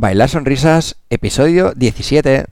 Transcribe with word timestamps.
Bailar 0.00 0.30
Sonrisas, 0.30 0.96
episodio 1.10 1.74
17. 1.76 2.46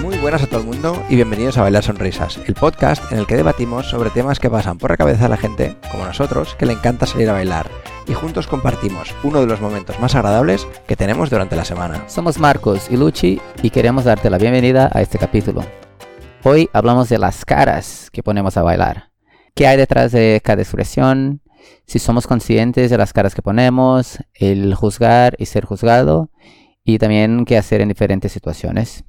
Muy 0.00 0.16
buenas 0.18 0.42
a 0.42 0.48
todo 0.48 0.58
el 0.58 0.66
mundo 0.66 1.00
y 1.08 1.14
bienvenidos 1.14 1.58
a 1.58 1.62
Bailar 1.62 1.84
Sonrisas, 1.84 2.40
el 2.48 2.54
podcast 2.54 3.12
en 3.12 3.18
el 3.18 3.28
que 3.28 3.36
debatimos 3.36 3.88
sobre 3.88 4.10
temas 4.10 4.40
que 4.40 4.50
pasan 4.50 4.78
por 4.78 4.90
la 4.90 4.96
cabeza 4.96 5.22
de 5.22 5.28
la 5.28 5.36
gente, 5.36 5.76
como 5.92 6.04
nosotros, 6.04 6.56
que 6.56 6.66
le 6.66 6.72
encanta 6.72 7.06
salir 7.06 7.30
a 7.30 7.34
bailar 7.34 7.91
y 8.06 8.14
juntos 8.14 8.46
compartimos 8.46 9.14
uno 9.22 9.40
de 9.40 9.46
los 9.46 9.60
momentos 9.60 9.98
más 10.00 10.14
agradables 10.14 10.66
que 10.86 10.96
tenemos 10.96 11.30
durante 11.30 11.56
la 11.56 11.64
semana. 11.64 12.08
Somos 12.08 12.38
Marcos 12.38 12.88
y 12.90 12.96
Luchi 12.96 13.40
y 13.62 13.70
queremos 13.70 14.04
darte 14.04 14.30
la 14.30 14.38
bienvenida 14.38 14.90
a 14.92 15.02
este 15.02 15.18
capítulo. 15.18 15.62
Hoy 16.44 16.68
hablamos 16.72 17.08
de 17.08 17.18
las 17.18 17.44
caras 17.44 18.10
que 18.10 18.22
ponemos 18.22 18.56
a 18.56 18.62
bailar. 18.62 19.10
¿Qué 19.54 19.66
hay 19.66 19.76
detrás 19.76 20.12
de 20.12 20.40
cada 20.42 20.62
expresión? 20.62 21.42
Si 21.86 21.98
somos 21.98 22.26
conscientes 22.26 22.90
de 22.90 22.98
las 22.98 23.12
caras 23.12 23.34
que 23.34 23.42
ponemos, 23.42 24.18
el 24.34 24.74
juzgar 24.74 25.36
y 25.38 25.46
ser 25.46 25.64
juzgado, 25.64 26.30
y 26.84 26.98
también 26.98 27.44
qué 27.44 27.56
hacer 27.56 27.80
en 27.80 27.88
diferentes 27.88 28.32
situaciones. 28.32 29.04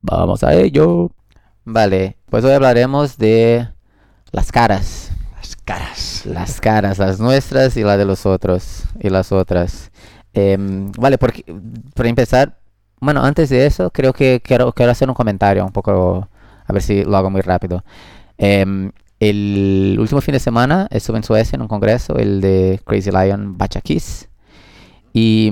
Vamos 0.00 0.42
a 0.44 0.54
ello. 0.54 1.10
Vale, 1.64 2.18
pues 2.30 2.44
hoy 2.44 2.52
hablaremos 2.52 3.18
de 3.18 3.68
las 4.32 4.52
caras. 4.52 5.10
Caras. 5.64 6.26
Las 6.26 6.60
caras, 6.60 6.98
las 6.98 7.20
nuestras 7.20 7.76
y 7.76 7.82
la 7.82 7.96
de 7.96 8.04
los 8.04 8.26
otros 8.26 8.84
y 9.00 9.08
las 9.08 9.32
otras. 9.32 9.90
Em, 10.34 10.92
vale, 10.92 11.16
porque, 11.16 11.44
para 11.94 12.08
empezar, 12.08 12.58
bueno, 13.00 13.24
antes 13.24 13.48
de 13.48 13.66
eso, 13.66 13.90
creo 13.90 14.12
que 14.12 14.40
quiero, 14.44 14.74
hacer 14.90 15.08
un 15.08 15.14
comentario 15.14 15.64
un 15.64 15.72
poco, 15.72 16.28
a 16.66 16.72
ver 16.72 16.82
si 16.82 17.04
lo 17.04 17.16
hago 17.16 17.30
muy 17.30 17.40
rápido. 17.40 17.82
Em, 18.36 18.92
el 19.20 19.96
último 19.98 20.20
fin 20.20 20.32
de 20.32 20.40
semana 20.40 20.86
estuve 20.90 21.18
en 21.18 21.24
Suecia 21.24 21.56
en 21.56 21.62
un 21.62 21.68
congreso, 21.68 22.16
el 22.16 22.40
de 22.40 22.80
Crazy 22.84 23.10
Lion 23.10 23.56
Bachakis. 23.56 24.28
Y 25.12 25.50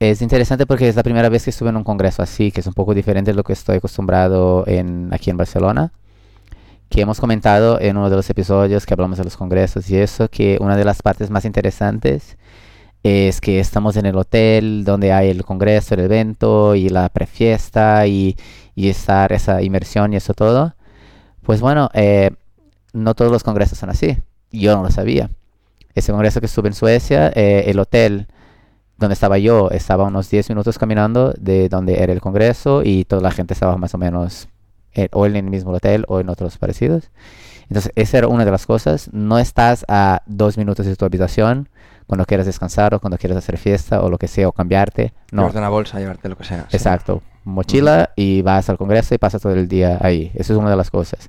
es 0.00 0.22
interesante 0.22 0.66
porque 0.66 0.88
es 0.88 0.96
la 0.96 1.02
primera 1.02 1.28
vez 1.30 1.44
que 1.44 1.50
estuve 1.50 1.70
en 1.70 1.76
un 1.76 1.84
congreso 1.84 2.22
así, 2.22 2.52
que 2.52 2.60
es 2.60 2.66
un 2.66 2.74
poco 2.74 2.94
diferente 2.94 3.30
de 3.30 3.36
lo 3.36 3.44
que 3.44 3.52
estoy 3.54 3.76
acostumbrado 3.76 4.64
aquí 5.12 5.30
en 5.30 5.36
Barcelona 5.36 5.92
que 6.90 7.00
hemos 7.00 7.20
comentado 7.20 7.80
en 7.80 7.96
uno 7.96 8.10
de 8.10 8.16
los 8.16 8.28
episodios 8.28 8.84
que 8.84 8.94
hablamos 8.94 9.16
de 9.16 9.24
los 9.24 9.36
congresos 9.36 9.88
y 9.90 9.96
eso, 9.96 10.28
que 10.28 10.58
una 10.60 10.76
de 10.76 10.84
las 10.84 11.02
partes 11.02 11.30
más 11.30 11.44
interesantes 11.44 12.36
es 13.04 13.40
que 13.40 13.60
estamos 13.60 13.96
en 13.96 14.06
el 14.06 14.16
hotel 14.16 14.84
donde 14.84 15.12
hay 15.12 15.30
el 15.30 15.44
congreso, 15.44 15.94
el 15.94 16.00
evento 16.00 16.74
y 16.74 16.88
la 16.88 17.08
prefiesta 17.08 18.06
y, 18.08 18.36
y 18.74 18.88
estar 18.88 19.32
esa 19.32 19.62
inmersión 19.62 20.12
y 20.12 20.16
eso 20.16 20.34
todo. 20.34 20.74
Pues 21.42 21.60
bueno, 21.60 21.88
eh, 21.94 22.32
no 22.92 23.14
todos 23.14 23.30
los 23.30 23.44
congresos 23.44 23.78
son 23.78 23.90
así. 23.90 24.18
Yo 24.50 24.76
no 24.76 24.82
lo 24.82 24.90
sabía. 24.90 25.30
Ese 25.94 26.12
congreso 26.12 26.40
que 26.40 26.46
estuve 26.46 26.68
en 26.68 26.74
Suecia, 26.74 27.32
eh, 27.34 27.64
el 27.66 27.78
hotel 27.78 28.26
donde 28.98 29.14
estaba 29.14 29.38
yo 29.38 29.70
estaba 29.70 30.04
unos 30.04 30.28
10 30.28 30.50
minutos 30.50 30.76
caminando 30.78 31.32
de 31.38 31.68
donde 31.68 32.02
era 32.02 32.12
el 32.12 32.20
congreso 32.20 32.82
y 32.84 33.04
toda 33.04 33.22
la 33.22 33.30
gente 33.30 33.54
estaba 33.54 33.76
más 33.76 33.94
o 33.94 33.98
menos 33.98 34.48
eh, 34.94 35.08
o 35.12 35.26
en 35.26 35.36
el 35.36 35.44
mismo 35.44 35.72
hotel 35.72 36.04
o 36.08 36.20
en 36.20 36.28
otros 36.28 36.58
parecidos. 36.58 37.10
Entonces, 37.68 37.92
esa 37.94 38.18
era 38.18 38.28
una 38.28 38.44
de 38.44 38.50
las 38.50 38.66
cosas. 38.66 39.10
No 39.12 39.38
estás 39.38 39.84
a 39.88 40.22
dos 40.26 40.58
minutos 40.58 40.86
de 40.86 40.96
tu 40.96 41.04
habitación 41.04 41.68
cuando 42.06 42.24
quieras 42.26 42.46
descansar 42.46 42.92
o 42.94 43.00
cuando 43.00 43.16
quieras 43.16 43.38
hacer 43.38 43.56
fiesta 43.56 44.02
o 44.02 44.10
lo 44.10 44.18
que 44.18 44.26
sea, 44.26 44.48
o 44.48 44.52
cambiarte. 44.52 45.12
No. 45.30 45.42
Llevarte 45.42 45.58
una 45.58 45.68
bolsa, 45.68 45.98
llevarte 46.00 46.28
lo 46.28 46.36
que 46.36 46.44
sea. 46.44 46.66
sí. 46.68 46.76
Exacto. 46.76 47.22
Mochila 47.44 48.10
y 48.16 48.42
vas 48.42 48.68
al 48.68 48.76
congreso 48.76 49.14
y 49.14 49.18
pasas 49.18 49.40
todo 49.40 49.54
el 49.54 49.68
día 49.68 49.98
ahí. 50.00 50.30
Eso 50.34 50.52
es 50.52 50.58
una 50.58 50.70
de 50.70 50.76
las 50.76 50.90
cosas. 50.90 51.28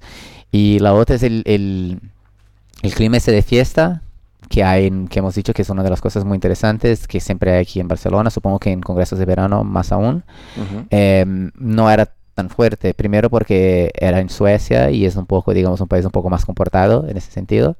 Y 0.52 0.80
la 0.80 0.94
otra 0.94 1.16
es 1.16 1.24
el, 1.24 1.44
el, 1.46 2.00
el 2.82 2.94
clima 2.94 3.18
ese 3.18 3.32
de 3.32 3.42
fiesta 3.44 4.02
que 4.50 4.64
hay, 4.64 4.92
que 5.10 5.20
hemos 5.20 5.36
dicho 5.36 5.54
que 5.54 5.62
es 5.62 5.70
una 5.70 5.84
de 5.84 5.90
las 5.90 6.02
cosas 6.02 6.26
muy 6.26 6.36
interesantes 6.36 7.08
que 7.08 7.20
siempre 7.20 7.54
hay 7.54 7.62
aquí 7.62 7.80
en 7.80 7.88
Barcelona. 7.88 8.30
Supongo 8.30 8.60
que 8.60 8.72
en 8.72 8.82
congresos 8.82 9.18
de 9.18 9.26
verano 9.26 9.64
más 9.64 9.92
aún. 9.92 10.24
Em, 10.90 11.52
no 11.56 11.90
era 11.90 12.12
tan 12.42 12.50
fuerte. 12.50 12.94
Primero 12.94 13.30
porque 13.30 13.92
era 13.94 14.20
en 14.20 14.30
Suecia 14.30 14.90
y 14.92 15.06
es 15.06 15.16
un 15.16 15.26
poco, 15.28 15.54
digamos, 15.54 15.80
un 15.82 15.88
país 15.88 16.06
un 16.06 16.12
poco 16.12 16.30
más 16.30 16.46
comportado 16.46 17.08
en 17.08 17.18
ese 17.18 17.32
sentido. 17.32 17.78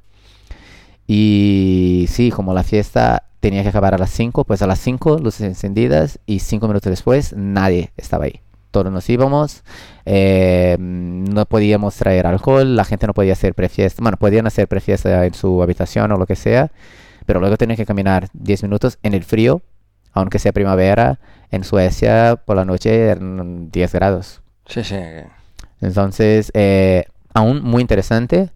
Y 1.08 2.06
sí, 2.10 2.32
como 2.32 2.54
la 2.54 2.64
fiesta 2.64 3.24
tenía 3.40 3.64
que 3.64 3.70
acabar 3.70 3.96
a 3.96 3.98
las 3.98 4.12
5, 4.12 4.46
pues 4.46 4.62
a 4.62 4.68
las 4.68 4.80
5 4.80 5.18
luces 5.18 5.42
encendidas 5.42 6.20
y 6.28 6.40
5 6.40 6.68
minutos 6.68 6.92
después 6.92 7.34
nadie 7.36 7.92
estaba 7.98 8.26
ahí. 8.26 8.42
Todos 8.70 8.92
nos 8.92 9.10
íbamos, 9.10 9.64
eh, 10.06 10.78
no 10.80 11.46
podíamos 11.46 11.96
traer 11.96 12.28
alcohol, 12.28 12.76
la 12.76 12.86
gente 12.86 13.08
no 13.08 13.14
podía 13.14 13.34
hacer 13.34 13.54
prefiesta, 13.54 14.02
bueno, 14.02 14.18
podían 14.18 14.48
hacer 14.48 14.68
prefiesta 14.70 15.26
en 15.26 15.34
su 15.34 15.62
habitación 15.62 16.10
o 16.14 16.18
lo 16.18 16.26
que 16.26 16.38
sea, 16.38 16.72
pero 17.26 17.42
luego 17.42 17.58
tenían 17.58 17.76
que 17.76 17.86
caminar 17.86 18.30
10 18.34 18.64
minutos 18.64 18.98
en 19.04 19.14
el 19.14 19.24
frío, 19.24 19.62
aunque 20.14 20.40
sea 20.40 20.54
primavera, 20.54 21.20
en 21.52 21.66
Suecia 21.66 22.38
por 22.46 22.56
la 22.56 22.64
noche 22.64 23.10
eran 23.10 23.72
10 23.72 23.92
grados. 23.94 24.41
Sí, 24.66 24.84
sí. 24.84 24.96
Entonces, 25.82 26.52
eh, 26.54 27.06
aún 27.34 27.64
muy 27.64 27.82
interesante, 27.82 28.52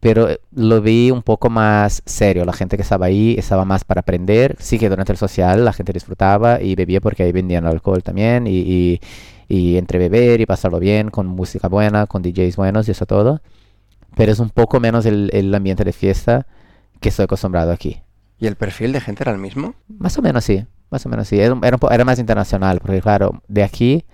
pero 0.00 0.30
eh, 0.30 0.40
lo 0.52 0.80
vi 0.82 1.10
un 1.10 1.22
poco 1.22 1.50
más 1.50 2.02
serio. 2.06 2.44
La 2.44 2.52
gente 2.52 2.76
que 2.76 2.82
estaba 2.82 3.06
ahí 3.06 3.36
estaba 3.38 3.64
más 3.64 3.84
para 3.84 4.00
aprender. 4.00 4.56
Sí 4.60 4.78
que 4.78 4.88
durante 4.88 5.12
el 5.12 5.18
social 5.18 5.64
la 5.64 5.72
gente 5.72 5.92
disfrutaba 5.92 6.60
y 6.62 6.74
bebía 6.76 7.00
porque 7.00 7.24
ahí 7.24 7.32
vendían 7.32 7.66
alcohol 7.66 8.02
también. 8.02 8.46
Y, 8.46 8.58
y- 8.60 9.00
y 9.48 9.76
entre 9.78 9.98
beber 9.98 10.40
y 10.40 10.46
pasarlo 10.46 10.78
bien, 10.80 11.10
con 11.10 11.26
música 11.26 11.68
buena, 11.68 12.06
con 12.06 12.22
DJs 12.22 12.56
buenos 12.56 12.88
y 12.88 12.92
eso 12.92 13.06
todo. 13.06 13.42
Pero 14.16 14.32
es 14.32 14.40
un 14.40 14.50
poco 14.50 14.80
menos 14.80 15.06
el, 15.06 15.30
el 15.32 15.54
ambiente 15.54 15.84
de 15.84 15.92
fiesta 15.92 16.46
que 17.00 17.10
estoy 17.10 17.24
acostumbrado 17.24 17.72
aquí. 17.72 18.02
¿Y 18.38 18.46
el 18.46 18.56
perfil 18.56 18.92
de 18.92 19.00
gente 19.00 19.24
era 19.24 19.32
el 19.32 19.38
mismo? 19.38 19.74
Más 19.88 20.18
o 20.18 20.22
menos 20.22 20.44
sí, 20.44 20.64
más 20.90 21.04
o 21.06 21.08
menos 21.08 21.28
sí. 21.28 21.38
Era, 21.40 21.58
era, 21.62 21.78
era 21.90 22.04
más 22.04 22.18
internacional, 22.18 22.80
porque 22.80 23.00
claro, 23.02 23.42
de 23.48 23.62
aquí, 23.62 24.04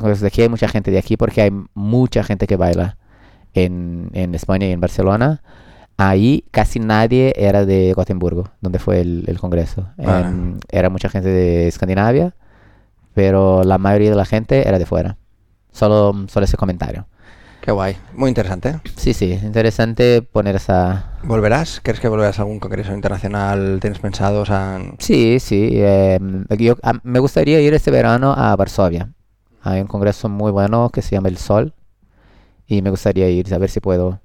congresos 0.00 0.22
de 0.22 0.28
aquí 0.28 0.42
hay 0.42 0.48
mucha 0.48 0.68
gente 0.68 0.90
de 0.90 0.98
aquí 0.98 1.16
porque 1.16 1.42
hay 1.42 1.50
mucha 1.74 2.22
gente 2.24 2.46
que 2.46 2.56
baila 2.56 2.96
en, 3.54 4.10
en 4.12 4.34
España 4.34 4.66
y 4.66 4.72
en 4.72 4.80
Barcelona. 4.80 5.42
Ahí 5.96 6.44
casi 6.50 6.78
nadie 6.80 7.34
era 7.36 7.66
de 7.66 7.92
Gotemburgo, 7.92 8.50
donde 8.62 8.78
fue 8.78 9.00
el, 9.00 9.24
el 9.26 9.38
congreso. 9.38 9.86
Ah. 10.04 10.22
Em, 10.26 10.58
era 10.70 10.88
mucha 10.88 11.08
gente 11.10 11.28
de 11.28 11.68
Escandinavia, 11.68 12.34
pero 13.14 13.62
la 13.64 13.78
mayoría 13.78 14.10
de 14.10 14.16
la 14.16 14.24
gente 14.24 14.66
era 14.66 14.78
de 14.78 14.86
fuera. 14.86 15.16
Solo, 15.72 16.26
solo 16.28 16.44
ese 16.44 16.56
comentario. 16.56 17.06
Qué 17.60 17.70
guay. 17.72 17.96
Muy 18.14 18.30
interesante. 18.30 18.80
Sí, 18.96 19.12
sí, 19.12 19.32
es 19.32 19.42
interesante 19.42 20.22
poner 20.22 20.56
esa, 20.56 21.10
¿Volverás? 21.22 21.80
¿Crees 21.82 22.00
que 22.00 22.08
volverás 22.08 22.38
a 22.38 22.42
algún 22.42 22.58
congreso 22.58 22.94
internacional? 22.94 23.78
¿Tienes 23.82 23.98
pensado? 23.98 24.40
O 24.42 24.46
Sí, 24.98 25.38
sí. 25.38 25.68
em, 25.74 26.46
yo- 26.58 26.76
a- 26.82 26.98
me 27.02 27.18
gustaría 27.18 27.60
ir 27.60 27.74
este 27.74 27.90
verano 27.90 28.32
a 28.32 28.56
Varsovia. 28.56 29.10
Hay 29.62 29.80
un 29.80 29.86
congreso 29.86 30.28
muy 30.28 30.50
bueno 30.50 30.90
que 30.90 31.02
se 31.02 31.16
llama 31.16 31.28
El 31.28 31.36
Sol. 31.38 31.74
Y 32.66 32.82
me 32.82 32.90
gustaría 32.90 33.28
ir, 33.28 33.52
a 33.52 33.58
ver 33.58 33.68
si 33.70 33.80
puedo. 33.80 34.20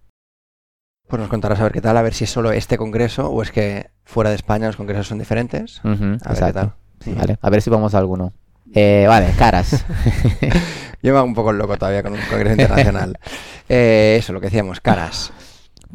pues 1.07 1.19
nos 1.19 1.29
contarás 1.29 1.59
a 1.59 1.63
ver 1.63 1.72
qué 1.72 1.81
tal, 1.81 1.97
a 1.97 2.01
ver 2.01 2.13
si 2.13 2.23
es 2.25 2.29
solo 2.29 2.51
este 2.51 2.78
congreso 2.78 3.29
o 3.29 3.41
es 3.41 3.51
que 3.51 3.90
fuera 4.03 4.29
de 4.29 4.35
España 4.35 4.68
los 4.68 4.75
congresos 4.78 5.07
son 5.07 5.18
diferentes. 5.19 5.81
A 5.84 5.90
ver 5.90 6.00
qué 6.00 6.16
exacto. 6.29 6.53
tal. 6.59 6.74
Sí, 7.01 7.13
vale. 7.13 7.38
A 7.41 7.50
ver 7.50 7.62
si 7.62 7.69
vamos 7.69 7.94
a 7.95 7.97
alguno. 7.97 8.34
Eh, 8.74 9.06
vale, 9.07 9.31
caras. 9.38 9.85
Yo 11.01 11.12
me 11.13 11.18
hago 11.19 11.28
un 11.28 11.35
poco 11.35 11.51
loco 11.53 11.78
todavía 11.78 12.01
con 12.03 12.13
un 12.13 12.19
congreso 12.29 12.53
internacional. 12.53 13.18
Eh, 13.68 14.18
eso, 14.19 14.31
lo 14.31 14.40
que 14.40 14.45
decíamos, 14.45 14.79
caras. 14.79 15.34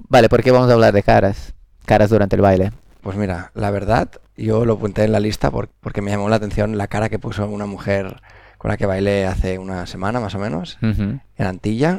vale, 0.09 0.29
¿por 0.29 0.43
qué 0.43 0.51
vamos 0.51 0.69
a 0.69 0.73
hablar 0.73 0.93
de 0.93 1.05
caras? 1.05 1.55
Caras 1.85 2.11
durante 2.11 2.35
el 2.35 2.43
baile. 2.43 2.73
Pues 3.01 3.17
mira, 3.17 3.53
la 3.55 3.71
verdad, 3.71 4.11
yo 4.37 4.65
lo 4.65 4.73
apunté 4.73 5.05
en 5.05 5.13
la 5.13 5.21
lista 5.21 5.53
por- 5.53 5.69
porque 5.81 6.03
me 6.03 6.11
llamó 6.11 6.29
la 6.29 6.35
atención 6.35 6.77
la 6.77 6.89
cara 6.89 7.09
que 7.09 7.21
puso 7.21 7.47
una 7.49 7.67
mujer 7.67 8.21
con 8.61 8.71
la 8.71 8.77
que 8.77 8.85
bailé 8.85 9.27
hace 9.27 9.59
una 9.59 9.87
semana 9.87 10.21
más 10.21 10.35
o 10.35 10.39
menos, 10.39 10.77
Ujú. 10.83 11.19
en 11.39 11.47
Antilla. 11.47 11.99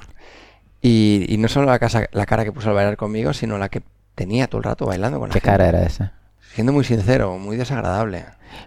Y, 0.80 1.26
y 1.28 1.38
no 1.38 1.48
solo 1.48 1.66
la, 1.66 1.80
casa- 1.80 2.08
la 2.12 2.28
cara 2.28 2.44
que 2.44 2.52
puso 2.52 2.70
al 2.70 2.76
bailar 2.76 2.98
conmigo, 2.98 3.34
sino 3.34 3.58
la 3.58 3.70
que 3.70 3.82
tenía 4.14 4.46
todo 4.48 4.60
el 4.60 4.64
rato 4.66 4.86
bailando 4.86 5.20
con 5.20 5.30
la 5.30 5.34
¿Qué 5.34 5.40
gente. 5.40 5.50
cara 5.52 5.70
era 5.70 5.82
esa? 5.84 6.14
Siendo 6.54 6.72
muy 6.72 6.84
sincero, 6.84 7.40
muy 7.40 7.58
desagradable. 7.58 8.26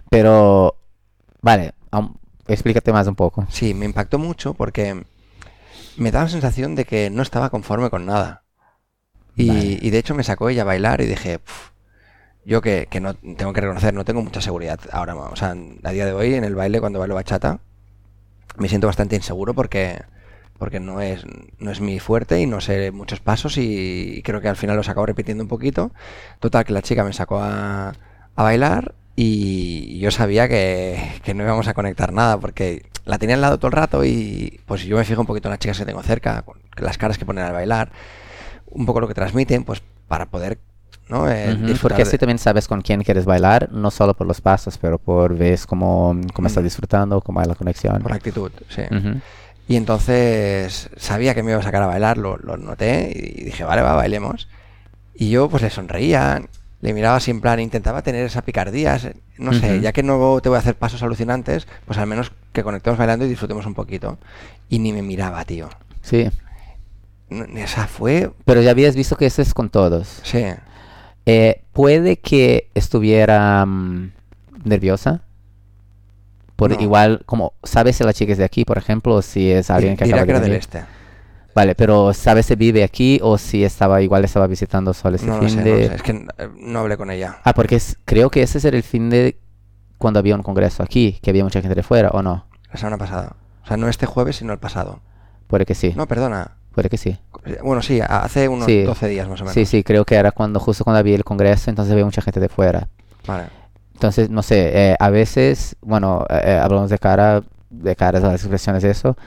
Pero, 0.09 0.75
vale, 1.41 1.71
aún- 1.89 2.17
explícate 2.47 2.91
más 2.91 3.07
un 3.07 3.15
poco. 3.15 3.47
Sí, 3.49 3.73
me 3.73 3.85
impactó 3.85 4.19
mucho 4.19 4.53
porque 4.55 5.05
me 5.95 6.11
daba 6.11 6.25
la 6.25 6.31
sensación 6.31 6.75
de 6.75 6.83
que 6.83 7.09
no 7.09 7.21
estaba 7.21 7.49
conforme 7.49 7.89
con 7.89 8.05
nada. 8.05 8.43
Y, 9.37 9.47
Vale. 9.47 9.79
y 9.81 9.89
de 9.89 9.97
hecho 9.99 10.15
me 10.15 10.23
sacó 10.25 10.49
ella 10.49 10.63
a 10.63 10.65
bailar 10.65 10.99
y 10.99 11.05
dije, 11.05 11.39
"Puf, 11.39 11.69
yo 12.45 12.61
que, 12.61 12.87
que 12.89 12.99
no 12.99 13.13
tengo 13.13 13.53
que 13.53 13.61
reconocer, 13.61 13.93
no 13.93 14.03
tengo 14.05 14.21
mucha 14.21 14.41
seguridad 14.41 14.79
ahora. 14.91 15.15
O 15.15 15.35
sea, 15.37 15.55
a 15.83 15.91
día 15.91 16.05
de 16.05 16.13
hoy 16.13 16.33
en 16.35 16.43
el 16.43 16.55
baile, 16.55 16.79
cuando 16.81 16.99
bailo 16.99 17.15
bachata, 17.15 17.59
me 18.57 18.69
siento 18.69 18.87
bastante 18.87 19.15
inseguro 19.15 19.53
porque, 19.53 20.01
porque 20.57 20.79
no, 20.79 21.01
es, 21.01 21.25
no 21.59 21.71
es 21.71 21.81
mi 21.81 21.99
fuerte 21.99 22.39
y 22.41 22.45
no 22.45 22.61
sé 22.61 22.91
muchos 22.91 23.19
pasos 23.19 23.57
y 23.57 24.21
creo 24.23 24.41
que 24.41 24.49
al 24.49 24.55
final 24.55 24.77
los 24.77 24.89
acabo 24.89 25.05
repitiendo 25.05 25.43
un 25.43 25.49
poquito. 25.49 25.91
Total, 26.39 26.65
que 26.65 26.73
la 26.73 26.81
chica 26.81 27.03
me 27.03 27.13
sacó 27.13 27.39
a, 27.39 27.93
a 28.35 28.43
bailar 28.43 28.95
Y 29.15 29.99
yo 29.99 30.11
sabía 30.11 30.47
que, 30.49 31.19
que 31.23 31.33
no 31.33 31.43
íbamos 31.43 31.67
a 31.67 31.73
conectar 31.73 32.11
nada 32.13 32.37
porque 32.39 32.85
la 33.05 33.17
tenía 33.17 33.35
al 33.35 33.41
lado 33.41 33.57
todo 33.57 33.67
el 33.67 33.73
rato 33.73 34.03
y 34.03 34.59
pues 34.65 34.83
yo 34.83 34.97
me 34.97 35.05
fijo 35.05 35.21
un 35.21 35.27
poquito 35.27 35.47
en 35.47 35.51
las 35.51 35.59
chicas 35.59 35.77
que 35.79 35.85
tengo 35.85 36.03
cerca, 36.03 36.41
con 36.41 36.59
las 36.77 36.97
caras 36.97 37.17
que 37.17 37.25
ponen 37.25 37.45
al 37.45 37.53
bailar, 37.53 37.91
un 38.67 38.85
poco 38.85 38.99
lo 38.99 39.07
que 39.07 39.13
transmiten, 39.13 39.63
pues 39.63 39.81
para 40.07 40.25
poder 40.27 40.59
¿no? 41.09 41.29
Eh, 41.29 41.75
Porque 41.81 42.01
así 42.01 42.17
también 42.17 42.39
sabes 42.39 42.67
con 42.67 42.81
quién 42.81 43.03
quieres 43.03 43.25
bailar, 43.25 43.69
no 43.71 43.91
solo 43.91 44.13
por 44.15 44.25
los 44.27 44.41
pasos, 44.41 44.77
pero 44.77 44.97
por 44.97 45.37
ves 45.37 45.65
cómo, 45.67 46.19
cómo 46.33 46.47
estás 46.47 46.63
Mm. 46.63 46.65
disfrutando, 46.65 47.21
cómo 47.21 47.39
hay 47.39 47.47
la 47.47 47.55
conexión. 47.55 48.01
por 48.01 48.13
actitud, 48.13 48.51
sí. 48.69 48.81
Y 49.67 49.75
entonces 49.77 50.89
sabía 50.97 51.33
que 51.33 51.41
me 51.43 51.51
iba 51.51 51.59
a 51.59 51.63
sacar 51.63 51.81
a 51.83 51.87
bailar, 51.87 52.17
lo, 52.17 52.37
lo 52.37 52.57
noté 52.57 53.11
y 53.15 53.43
dije, 53.45 53.63
vale, 53.63 53.81
va, 53.81 53.93
bailemos. 53.93 54.47
Y 55.15 55.29
yo 55.29 55.49
pues 55.49 55.63
le 55.63 55.69
sonreía, 55.69 56.41
le 56.81 56.93
miraba 56.93 57.19
en 57.25 57.41
plan, 57.41 57.59
intentaba 57.59 58.01
tener 58.01 58.25
esa 58.25 58.41
picardía, 58.43 58.99
no 59.37 59.53
sé, 59.53 59.81
ya 59.81 59.91
que 59.91 60.03
no 60.03 60.39
te 60.41 60.49
voy 60.49 60.57
a 60.57 60.59
hacer 60.59 60.75
pasos 60.75 61.01
alucinantes, 61.03 61.67
pues 61.85 61.97
al 61.97 62.05
menos 62.07 62.31
que 62.53 62.63
conectemos 62.63 62.97
bailando 62.99 63.25
y 63.25 63.29
disfrutemos 63.29 63.65
un 63.65 63.73
poquito. 63.73 64.17
Y 64.69 64.79
ni 64.79 64.91
me 64.93 65.01
miraba, 65.01 65.43
tío. 65.45 65.69
Sí, 66.01 66.29
sea, 67.65 67.87
fue... 67.87 68.31
pero 68.45 68.61
ya 68.61 68.71
habías 68.71 68.95
visto 68.95 69.15
que 69.15 69.25
eso 69.25 69.41
es 69.41 69.53
con 69.53 69.69
todos. 69.69 70.19
Sí. 70.23 70.43
Eh, 71.25 71.63
puede 71.73 72.17
que 72.17 72.69
estuviera 72.75 73.65
mm, 73.65 74.11
nerviosa. 74.63 75.21
Por 76.55 76.71
No. 76.71 76.81
igual, 76.81 77.21
como 77.25 77.53
sabes 77.63 77.97
si 77.97 78.03
la 78.03 78.13
chica 78.13 78.31
es 78.31 78.37
de 78.37 78.45
aquí, 78.45 78.63
por 78.63 78.77
ejemplo, 78.77 79.15
o 79.15 79.21
si 79.21 79.51
es 79.51 79.69
alguien 79.69 79.97
que 79.97 80.05
Dirá 80.05 80.17
acaba 80.21 80.25
que 80.27 80.31
de 80.31 80.37
era 80.37 80.41
del 80.41 80.49
venir. 80.51 80.59
este. 80.61 80.83
Vale, 81.53 81.75
pero 81.75 82.13
sabes 82.13 82.45
si 82.45 82.55
vive 82.55 82.83
aquí 82.83 83.19
o 83.23 83.37
si 83.37 83.63
estaba 83.63 84.01
igual 84.01 84.23
estaba 84.25 84.45
visitando 84.47 84.93
solo 84.93 85.15
ese 85.15 85.25
No 85.25 85.37
lo 85.41 85.47
fin 85.47 85.57
no 85.57 85.63
de. 85.63 85.71
lo 85.71 85.77
sé, 85.89 85.95
Es 85.95 86.01
que 86.03 86.11
eh, 86.11 86.49
no 86.59 86.79
hablé 86.79 86.97
con 86.97 87.09
ella. 87.11 87.37
Ah, 87.43 87.53
porque 87.53 87.75
es- 87.77 87.97
creo 88.05 88.29
que 88.29 88.41
ese 88.41 88.65
era 88.65 88.75
el 88.77 88.83
fin 88.83 89.09
de 89.09 89.37
cuando 89.97 90.19
había 90.19 90.35
un 90.35 90.43
congreso 90.43 90.83
aquí, 90.83 91.17
que 91.21 91.29
había 91.29 91.43
mucha 91.43 91.61
gente 91.61 91.75
de 91.75 91.83
fuera, 91.83 92.09
¿o 92.09 92.21
no? 92.21 92.45
La 92.71 92.77
semana 92.77 92.97
pasada. 92.97 93.35
O 93.63 93.67
sea, 93.67 93.77
no 93.77 93.87
este 93.87 94.05
jueves, 94.05 94.35
sino 94.37 94.51
el 94.53 94.59
pasado. 94.59 94.99
Puede 95.47 95.65
que 95.65 95.75
sí, 95.75 95.93
No, 95.95 96.07
perdona. 96.07 96.54
Puede 96.75 96.89
que 96.89 96.97
sí. 96.97 97.17
Bueno, 97.63 97.81
sí, 97.81 97.99
hace 98.07 98.47
unos 98.47 98.65
Sí. 98.67 98.83
12 98.83 99.07
días 99.07 99.27
más 99.27 99.39
o 99.41 99.43
menos. 99.45 99.53
Sí, 99.55 99.65
sí, 99.65 99.83
creo 99.83 100.05
que 100.05 100.15
era 100.15 100.31
cuando 100.31 100.59
justo 100.59 100.83
cuando 100.83 100.99
había 100.99 101.15
el 101.15 101.23
congreso, 101.23 101.69
entonces 101.71 101.91
había 101.91 102.05
mucha 102.05 102.21
gente 102.21 102.39
de 102.39 102.49
fuera. 102.49 102.87
Vale. 103.25 103.45
Entonces, 103.93 104.29
no 104.29 104.43
sé, 104.43 104.91
eh, 104.91 104.95
a 104.99 105.09
veces, 105.09 105.75
bueno, 105.81 106.25
eh, 106.29 106.41
eh, 106.45 106.59
hablamos 106.61 106.89
de 106.89 106.99
cara, 106.99 107.41
de 107.69 107.95
caras 107.95 108.23
a 108.23 108.27
las 108.31 108.41
expresiones 108.41 108.83
de 108.83 108.91
eso. 108.91 109.17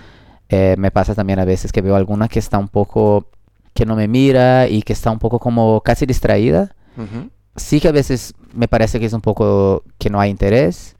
eh, 0.50 0.76
me 0.78 0.90
pasa 0.90 1.14
también 1.14 1.38
a 1.40 1.44
veces 1.44 1.72
que 1.72 1.82
veo 1.82 1.94
alguna 1.94 2.26
que 2.28 2.38
está 2.38 2.56
un 2.58 2.68
poco, 2.68 3.26
que 3.74 3.84
no 3.84 3.96
me 3.96 4.08
mira 4.08 4.66
y 4.68 4.80
que 4.82 4.94
está 4.94 5.10
un 5.10 5.18
poco 5.18 5.38
como 5.38 5.80
casi 5.82 6.06
distraída. 6.06 6.74
Ujú. 6.96 7.28
Sí 7.56 7.80
que 7.80 7.88
a 7.88 7.92
veces 7.92 8.32
me 8.54 8.66
parece 8.68 8.98
que 8.98 9.04
es 9.06 9.12
un 9.12 9.20
poco 9.20 9.82
que 9.98 10.08
no 10.10 10.20
hay 10.20 10.30
interés, 10.30 10.96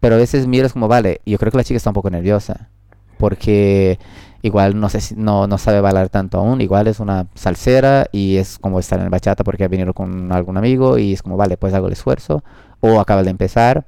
pero 0.00 0.14
a 0.14 0.18
veces 0.18 0.46
miras 0.46 0.72
como, 0.72 0.88
vale, 0.88 1.20
yo 1.26 1.36
creo 1.38 1.50
que 1.52 1.58
la 1.58 1.64
chica 1.64 1.76
está 1.76 1.90
un 1.90 1.94
poco 1.94 2.08
nerviosa, 2.10 2.70
porque 3.18 3.98
igual 4.46 4.78
no 4.78 4.88
sé 4.88 5.14
no, 5.16 5.46
no 5.46 5.58
sabe 5.58 5.80
bailar 5.80 6.08
tanto 6.08 6.38
aún, 6.38 6.60
igual 6.60 6.86
es 6.86 7.00
una 7.00 7.26
salsera 7.34 8.06
y 8.12 8.36
es 8.36 8.58
como 8.58 8.78
estar 8.78 8.98
en 8.98 9.06
el 9.06 9.10
bachata 9.10 9.42
porque 9.44 9.64
ha 9.64 9.68
venido 9.68 9.92
con 9.92 10.32
algún 10.32 10.56
amigo 10.56 10.98
y 10.98 11.12
es 11.12 11.22
como, 11.22 11.36
vale, 11.36 11.56
pues 11.56 11.74
hago 11.74 11.88
el 11.88 11.92
esfuerzo, 11.94 12.44
o 12.80 13.00
acaba 13.00 13.22
de 13.22 13.30
empezar, 13.30 13.86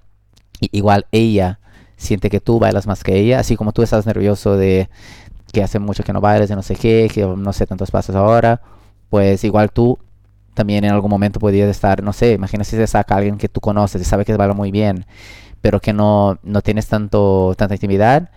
y 0.60 0.68
igual 0.76 1.06
ella 1.12 1.60
siente 1.96 2.30
que 2.30 2.40
tú 2.40 2.58
bailas 2.58 2.86
más 2.86 3.04
que 3.04 3.16
ella, 3.16 3.38
así 3.40 3.56
como 3.56 3.72
tú 3.72 3.82
estás 3.82 4.06
nervioso 4.06 4.56
de 4.56 4.88
que 5.52 5.62
hace 5.62 5.78
mucho 5.78 6.02
que 6.02 6.12
no 6.12 6.20
bailas, 6.20 6.48
de 6.48 6.56
no 6.56 6.62
sé 6.62 6.74
qué, 6.76 7.08
que 7.12 7.24
no 7.24 7.52
sé 7.52 7.66
tantos 7.66 7.90
pasos 7.90 8.16
ahora, 8.16 8.60
pues 9.10 9.44
igual 9.44 9.70
tú 9.70 9.98
también 10.54 10.84
en 10.84 10.90
algún 10.92 11.10
momento 11.10 11.38
podías 11.38 11.68
estar, 11.68 12.02
no 12.02 12.12
sé, 12.12 12.32
imagina 12.32 12.64
si 12.64 12.76
se 12.76 12.86
saca 12.88 13.16
alguien 13.16 13.38
que 13.38 13.48
tú 13.48 13.60
conoces 13.60 14.02
y 14.02 14.04
sabe 14.04 14.24
que 14.24 14.36
baila 14.36 14.54
muy 14.54 14.72
bien, 14.72 15.06
pero 15.60 15.80
que 15.80 15.92
no, 15.92 16.38
no 16.42 16.62
tienes 16.62 16.88
tanto, 16.88 17.54
tanta 17.56 17.74
intimidad 17.74 18.30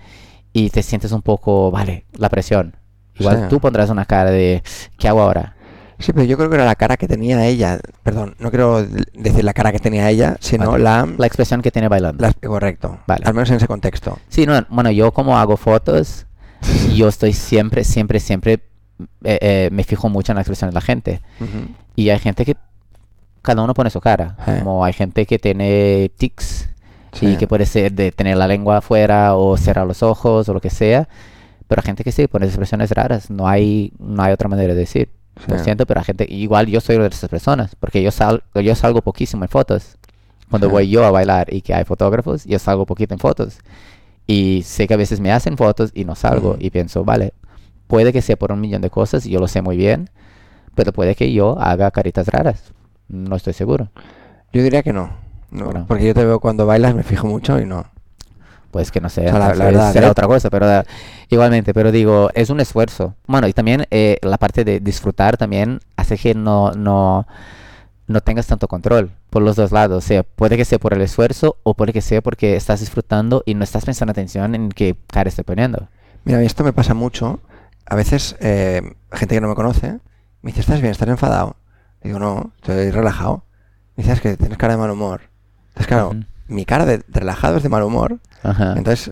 y 0.53 0.69
te 0.69 0.83
sientes 0.83 1.11
un 1.11 1.21
poco, 1.21 1.71
vale, 1.71 2.05
la 2.17 2.29
presión. 2.29 2.75
Igual 3.17 3.47
tú 3.49 3.59
pondrás 3.59 3.89
una 3.89 4.05
cara 4.05 4.31
de, 4.31 4.63
¿qué 4.97 5.07
hago 5.07 5.21
ahora? 5.21 5.55
Sí, 5.99 6.13
pero 6.13 6.25
yo 6.25 6.35
creo 6.35 6.49
que 6.49 6.55
era 6.55 6.65
la 6.65 6.75
cara 6.75 6.97
que 6.97 7.07
tenía 7.07 7.45
ella. 7.45 7.79
Perdón, 8.01 8.35
no 8.39 8.49
quiero 8.49 8.83
decir 9.13 9.43
la 9.43 9.53
cara 9.53 9.71
que 9.71 9.77
tenía 9.79 10.09
ella, 10.09 10.35
sino 10.39 10.71
Vale. 10.71 10.83
la, 10.83 11.07
La 11.17 11.27
expresión 11.27 11.61
que 11.61 11.69
tiene 11.69 11.87
bailando. 11.89 12.25
la- 12.25 12.33
Correcto. 12.33 12.97
Vale. 13.05 13.23
Al 13.25 13.33
menos 13.35 13.49
en 13.51 13.57
ese 13.57 13.67
contexto. 13.67 14.17
Sí, 14.27 14.47
no, 14.47 14.65
bueno, 14.69 14.89
yo 14.89 15.11
como 15.11 15.37
hago 15.37 15.57
fotos, 15.57 16.25
yo 16.95 17.07
estoy 17.07 17.33
siempre, 17.33 17.83
siempre, 17.83 18.19
siempre, 18.19 18.53
eh, 19.23 19.37
eh, 19.41 19.69
me 19.71 19.83
fijo 19.83 20.09
mucho 20.09 20.31
en 20.31 20.37
la 20.37 20.41
expresión 20.41 20.71
de 20.71 20.73
la 20.73 20.81
gente. 20.81 21.21
Ujú. 21.39 21.67
Y 21.95 22.09
hay 22.09 22.17
gente 22.17 22.45
que, 22.45 22.55
cada 23.43 23.61
uno 23.61 23.75
pone 23.75 23.91
su 23.91 24.01
cara. 24.01 24.37
Eh. 24.47 24.61
Como 24.63 24.83
hay 24.83 24.93
gente 24.93 25.27
que 25.27 25.37
tiene 25.37 26.11
tics 26.17 26.67
Sí. 27.13 27.27
y 27.33 27.35
que 27.37 27.47
puede 27.47 27.65
ser 27.65 27.91
de 27.93 28.11
tener 28.11 28.37
la 28.37 28.47
lengua 28.47 28.77
afuera 28.77 29.35
o 29.35 29.57
cerrar 29.57 29.85
los 29.85 30.01
ojos 30.03 30.47
o 30.47 30.53
lo 30.53 30.61
que 30.61 30.69
sea. 30.69 31.07
Pero 31.67 31.81
hay 31.81 31.85
gente 31.85 32.03
que 32.03 32.11
sí 32.11 32.27
pone 32.27 32.45
expresiones 32.45 32.91
raras. 32.91 33.29
No 33.29 33.47
hay, 33.47 33.93
no 33.99 34.23
hay 34.23 34.31
otra 34.33 34.47
manera 34.49 34.73
de 34.73 34.79
decir. 34.79 35.09
Lo 35.47 35.57
Sí. 35.57 35.63
siento, 35.63 35.85
pero 35.85 35.99
hay 36.01 36.05
gente, 36.05 36.25
igual 36.29 36.67
yo 36.67 36.81
soy 36.81 36.97
de 36.97 37.07
esas 37.07 37.29
personas, 37.29 37.75
porque 37.75 38.03
yo, 38.03 38.11
sal, 38.11 38.43
yo 38.55 38.75
salgo 38.75 39.01
poquísimo 39.01 39.43
en 39.43 39.49
fotos. 39.49 39.97
Cuando 40.49 40.67
Sí. 40.67 40.71
voy 40.73 40.89
yo 40.89 41.05
a 41.05 41.11
bailar 41.11 41.53
y 41.53 41.61
que 41.61 41.73
hay 41.73 41.85
fotógrafos, 41.85 42.43
yo 42.45 42.59
salgo 42.59 42.85
poquito 42.85 43.13
en 43.13 43.19
fotos. 43.19 43.59
Y 44.27 44.61
sé 44.65 44.87
que 44.87 44.93
a 44.93 44.97
veces 44.97 45.19
me 45.21 45.31
hacen 45.31 45.57
fotos 45.57 45.91
y 45.93 46.03
no 46.05 46.15
salgo. 46.15 46.57
Y 46.59 46.69
pienso, 46.69 47.03
vale, 47.05 47.33
puede 47.87 48.11
que 48.13 48.21
sea 48.21 48.35
por 48.35 48.51
un 48.51 48.59
millón 48.61 48.81
de 48.81 48.89
cosas, 48.89 49.25
y 49.25 49.31
yo 49.31 49.39
lo 49.39 49.47
sé 49.47 49.61
muy 49.61 49.77
bien, 49.77 50.09
pero 50.75 50.91
puede 50.93 51.15
que 51.15 51.31
yo 51.33 51.57
haga 51.59 51.91
caritas 51.91 52.27
raras. 52.27 52.73
No 53.07 53.35
estoy 53.35 53.53
seguro. 53.53 53.89
Yo 54.53 54.61
diría 54.63 54.83
que 54.83 54.93
no. 54.93 55.09
No, 55.51 55.65
Bueno. 55.65 55.85
Porque 55.87 56.05
yo 56.05 56.13
te 56.13 56.25
veo 56.25 56.39
cuando 56.39 56.65
bailas, 56.65 56.95
me 56.95 57.03
fijo 57.03 57.27
mucho 57.27 57.59
y 57.59 57.65
no. 57.65 57.85
Pues 58.71 58.89
que 58.89 59.01
no 59.01 59.09
sé, 59.09 59.27
O 59.27 59.29
sea, 59.31 59.39
la- 59.39 59.53
la 59.53 59.65
verdad, 59.65 59.91
será 59.93 60.11
otra 60.11 60.27
cosa, 60.27 60.49
pero 60.49 60.65
igualmente, 61.29 61.73
pero 61.73 61.91
digo, 61.91 62.29
es 62.33 62.49
un 62.49 62.61
esfuerzo. 62.61 63.15
Bueno, 63.27 63.47
y 63.47 63.53
también 63.53 63.85
eh, 63.91 64.17
la 64.21 64.37
parte 64.37 64.63
de 64.63 64.79
disfrutar 64.79 65.35
también 65.35 65.81
hace 65.97 66.17
que 66.17 66.33
no, 66.33 66.71
no, 66.71 67.27
no 68.07 68.21
tengas 68.21 68.47
tanto 68.47 68.69
control 68.69 69.11
por 69.29 69.41
los 69.41 69.57
dos 69.57 69.73
lados. 69.73 70.05
O 70.05 70.07
sea, 70.07 70.23
puede 70.23 70.55
que 70.55 70.63
sea 70.63 70.79
por 70.79 70.93
el 70.93 71.01
esfuerzo 71.01 71.57
o 71.63 71.73
puede 71.73 71.91
que 71.91 72.01
sea 72.01 72.21
porque 72.21 72.55
estás 72.55 72.79
disfrutando 72.79 73.43
y 73.45 73.55
no 73.55 73.65
estás 73.65 73.83
prestando 73.83 74.11
atención 74.11 74.55
en 74.55 74.69
qué 74.69 74.95
cara 75.07 75.27
estoy 75.27 75.43
poniendo. 75.43 75.89
Mira, 76.23 76.37
a 76.37 76.41
mí 76.41 76.47
esto 76.47 76.63
me 76.63 76.71
pasa 76.71 76.93
mucho. 76.93 77.41
A 77.85 77.95
veces, 77.95 78.37
eh, 78.39 78.81
gente 79.11 79.35
que 79.35 79.41
no 79.41 79.49
me 79.49 79.55
conoce, 79.55 79.99
me 80.43 80.51
dice, 80.51 80.61
¿estás 80.61 80.79
bien? 80.79 80.91
¿Estás 80.91 81.09
enfadado? 81.09 81.57
Digo, 82.01 82.19
no, 82.19 82.51
estoy 82.55 82.89
relajado. 82.91 83.43
Me 83.97 84.03
dice, 84.03 84.13
"Es 84.13 84.21
que 84.21 84.37
tienes 84.37 84.57
cara 84.57 84.75
de 84.75 84.79
mal 84.79 84.91
humor. 84.91 85.21
Entonces, 85.71 85.87
claro, 85.87 86.09
Ujú. 86.09 86.23
mi 86.47 86.65
cara 86.65 86.85
de 86.85 87.01
relajado 87.09 87.57
es 87.57 87.63
de 87.63 87.69
mal 87.69 87.83
humor. 87.83 88.19
Ajá. 88.43 88.73
Entonces, 88.77 89.11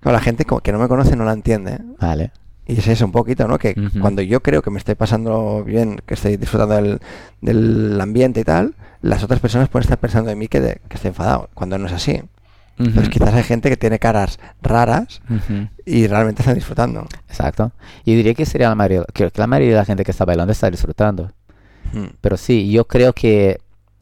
claro, 0.00 0.16
la 0.18 0.22
gente 0.22 0.44
que 0.62 0.72
no 0.72 0.78
me 0.78 0.88
conoce 0.88 1.16
no 1.16 1.24
la 1.24 1.32
entiende. 1.32 1.78
Vale. 2.00 2.32
Y 2.66 2.78
es 2.78 2.86
eso 2.86 3.04
un 3.04 3.12
poquito, 3.12 3.48
¿no? 3.48 3.58
Que 3.58 3.74
Ujú. 3.76 4.00
cuando 4.00 4.22
yo 4.22 4.40
creo 4.40 4.62
que 4.62 4.70
me 4.70 4.78
estoy 4.78 4.94
pasando 4.94 5.64
bien, 5.64 6.00
que 6.06 6.14
estoy 6.14 6.36
disfrutando 6.36 6.76
del, 6.76 7.00
del 7.40 8.00
ambiente 8.00 8.40
y 8.40 8.44
tal, 8.44 8.74
las 9.00 9.22
otras 9.24 9.40
personas 9.40 9.68
pueden 9.68 9.82
estar 9.84 9.98
pensando 9.98 10.30
de 10.30 10.36
mí 10.36 10.46
que, 10.48 10.60
de- 10.60 10.80
que 10.88 10.94
estoy 10.96 11.08
enfadado, 11.08 11.50
cuando 11.54 11.76
no 11.78 11.86
es 11.86 11.92
así. 11.92 12.22
Entonces 12.78 13.02
Ujú. 13.08 13.10
quizás 13.10 13.34
hay 13.34 13.42
gente 13.42 13.68
que 13.68 13.76
tiene 13.76 13.98
caras 13.98 14.38
raras 14.62 15.20
Ujú. 15.28 15.68
y 15.84 16.06
realmente 16.06 16.42
están 16.42 16.54
disfrutando. 16.54 17.06
Exacto. 17.28 17.72
Y 18.04 18.14
diría 18.14 18.32
que 18.34 18.46
sería 18.46 18.68
la 18.68 18.74
mayoría, 18.74 19.04
que 19.12 19.30
que 19.30 19.40
la 19.40 19.46
mayoría 19.46 19.70
de 19.74 19.76
la 19.80 19.84
gente 19.84 20.04
que 20.04 20.10
está 20.10 20.24
bailando 20.24 20.52
está 20.52 20.70
disfrutando. 20.70 21.30
Pero 22.22 22.36
sí, 22.38 22.70
yo 22.70 22.86
creo 22.86 23.12
que 23.12 23.58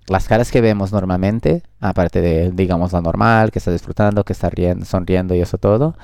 las 0.07 0.29
caras 0.29 0.51
que 0.53 0.61
vemos 0.61 0.93
normalmente, 0.93 1.63
aparte 1.81 2.21
de, 2.21 2.51
digamos, 2.53 2.93
la 2.93 3.01
normal, 3.01 3.51
que 3.51 3.59
está 3.59 3.73
disfrutando, 3.73 4.25
que 4.25 4.33
está 4.33 4.51
riendo, 4.51 4.85
sonriendo 4.85 5.35
y 5.35 5.41
eso 5.41 5.59
todo, 5.59 5.97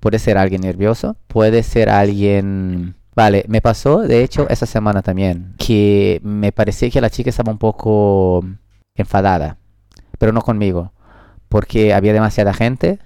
puede 0.00 0.18
ser 0.18 0.38
alguien 0.38 0.62
nervioso, 0.62 1.16
puede 1.28 1.62
ser 1.62 1.90
alguien... 1.90 2.96
Vale, 3.14 3.44
me 3.48 3.60
pasó, 3.60 3.98
de 4.00 4.22
hecho, 4.22 4.48
esa 4.48 4.64
semana 4.64 5.02
también, 5.02 5.54
que 5.58 6.20
me 6.22 6.52
parecía 6.52 6.88
que 6.88 7.00
la 7.00 7.10
chica 7.10 7.30
estaba 7.30 7.50
un 7.50 7.58
poco 7.58 8.44
enfadada, 8.94 9.58
pero 10.18 10.32
no 10.32 10.40
conmigo, 10.40 10.92
porque 11.48 11.92
había 11.94 12.12
demasiada 12.12 12.54
gente 12.54 13.00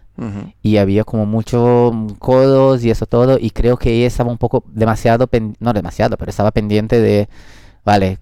y 0.62 0.76
había 0.76 1.04
como 1.04 1.26
muchos 1.26 1.92
codos 2.18 2.84
y 2.84 2.90
eso 2.90 3.06
todo 3.06 3.38
y 3.40 3.50
creo 3.50 3.76
que 3.76 3.90
ella 3.92 4.06
estaba 4.06 4.30
un 4.30 4.38
poco 4.38 4.62
demasiado 4.68 5.28
no 5.58 5.72
demasiado 5.72 6.16
pero 6.16 6.30
estaba 6.30 6.52
pendiente 6.52 7.00
de 7.00 7.28
vale 7.84 8.18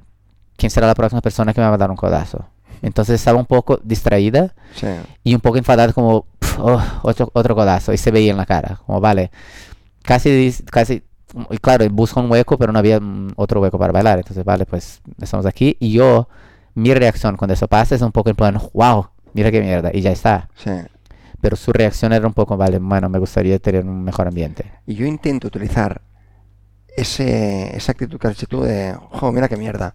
quién 0.57 0.71
será 0.71 0.87
la 0.87 0.95
próxima 0.95 1.21
persona 1.21 1.52
que 1.52 1.61
me 1.61 1.66
va 1.66 1.75
a 1.75 1.78
dar 1.78 1.90
un 1.90 1.97
codazo 1.97 2.47
entonces 2.82 3.16
estaba 3.16 3.38
un 3.38 3.46
poco 3.46 3.80
distraída 3.82 4.54
Sí. 4.75 4.87
y 5.25 5.34
un 5.34 5.40
poco 5.40 5.58
enfadada 5.58 5.92
como 5.92 6.26
"Pf, 6.38 6.56
oh, 6.60 6.82
otro 7.02 7.30
otro 7.34 7.54
codazo 7.54 7.92
y 7.92 7.99
se 7.99 8.10
veía 8.10 8.30
en 8.30 8.37
la 8.37 8.46
cara 8.46 8.80
como 8.87 9.00
vale 9.00 9.30
casi 10.02 10.54
casi 10.70 11.02
y 11.50 11.58
claro 11.58 11.88
busco 11.90 12.20
un 12.20 12.30
hueco 12.30 12.56
pero 12.58 12.72
no 12.72 12.78
había 12.78 12.99
mm, 13.00 13.32
otro 13.37 13.60
hueco 13.60 13.78
para 13.78 13.92
bailar 13.92 14.18
entonces 14.18 14.44
vale 14.44 14.66
pues 14.66 15.00
estamos 15.20 15.46
aquí 15.46 15.76
y 15.80 15.92
yo 15.92 16.28
mi 16.75 16.92
reacción 16.94 17.37
cuando 17.37 17.54
eso 17.54 17.68
pasa 17.68 17.94
es 17.94 18.02
un 18.02 18.12
poco 18.12 18.30
en 18.30 18.37
plan 18.37 18.58
wow 18.72 19.06
mira 19.34 19.50
qué 19.50 19.60
mierda 19.60 19.90
y 19.92 20.00
ya 20.00 20.10
está 20.10 20.49
Sí. 20.56 20.70
pero 21.40 21.56
su 21.56 21.72
reacción 21.72 22.12
era 22.12 22.26
un 22.26 22.34
poco, 22.34 22.56
vale, 22.58 22.78
bueno, 22.78 23.08
me 23.08 23.18
gustaría 23.18 23.58
tener 23.58 23.84
un 23.87 24.04
mejor 24.04 24.26
ambiente. 24.28 24.70
Y 24.87 24.94
yo 24.94 25.06
intento 25.06 25.46
utilizar 25.49 26.02
ese, 26.96 27.75
esa 27.76 27.92
actitud 27.92 28.18
que 28.18 28.26
has 28.26 28.34
dicho 28.34 28.46
tú 28.46 28.60
de, 28.62 28.94
jo, 29.12 29.32
mira 29.32 29.49
qué 29.49 29.56
mierda. 29.56 29.94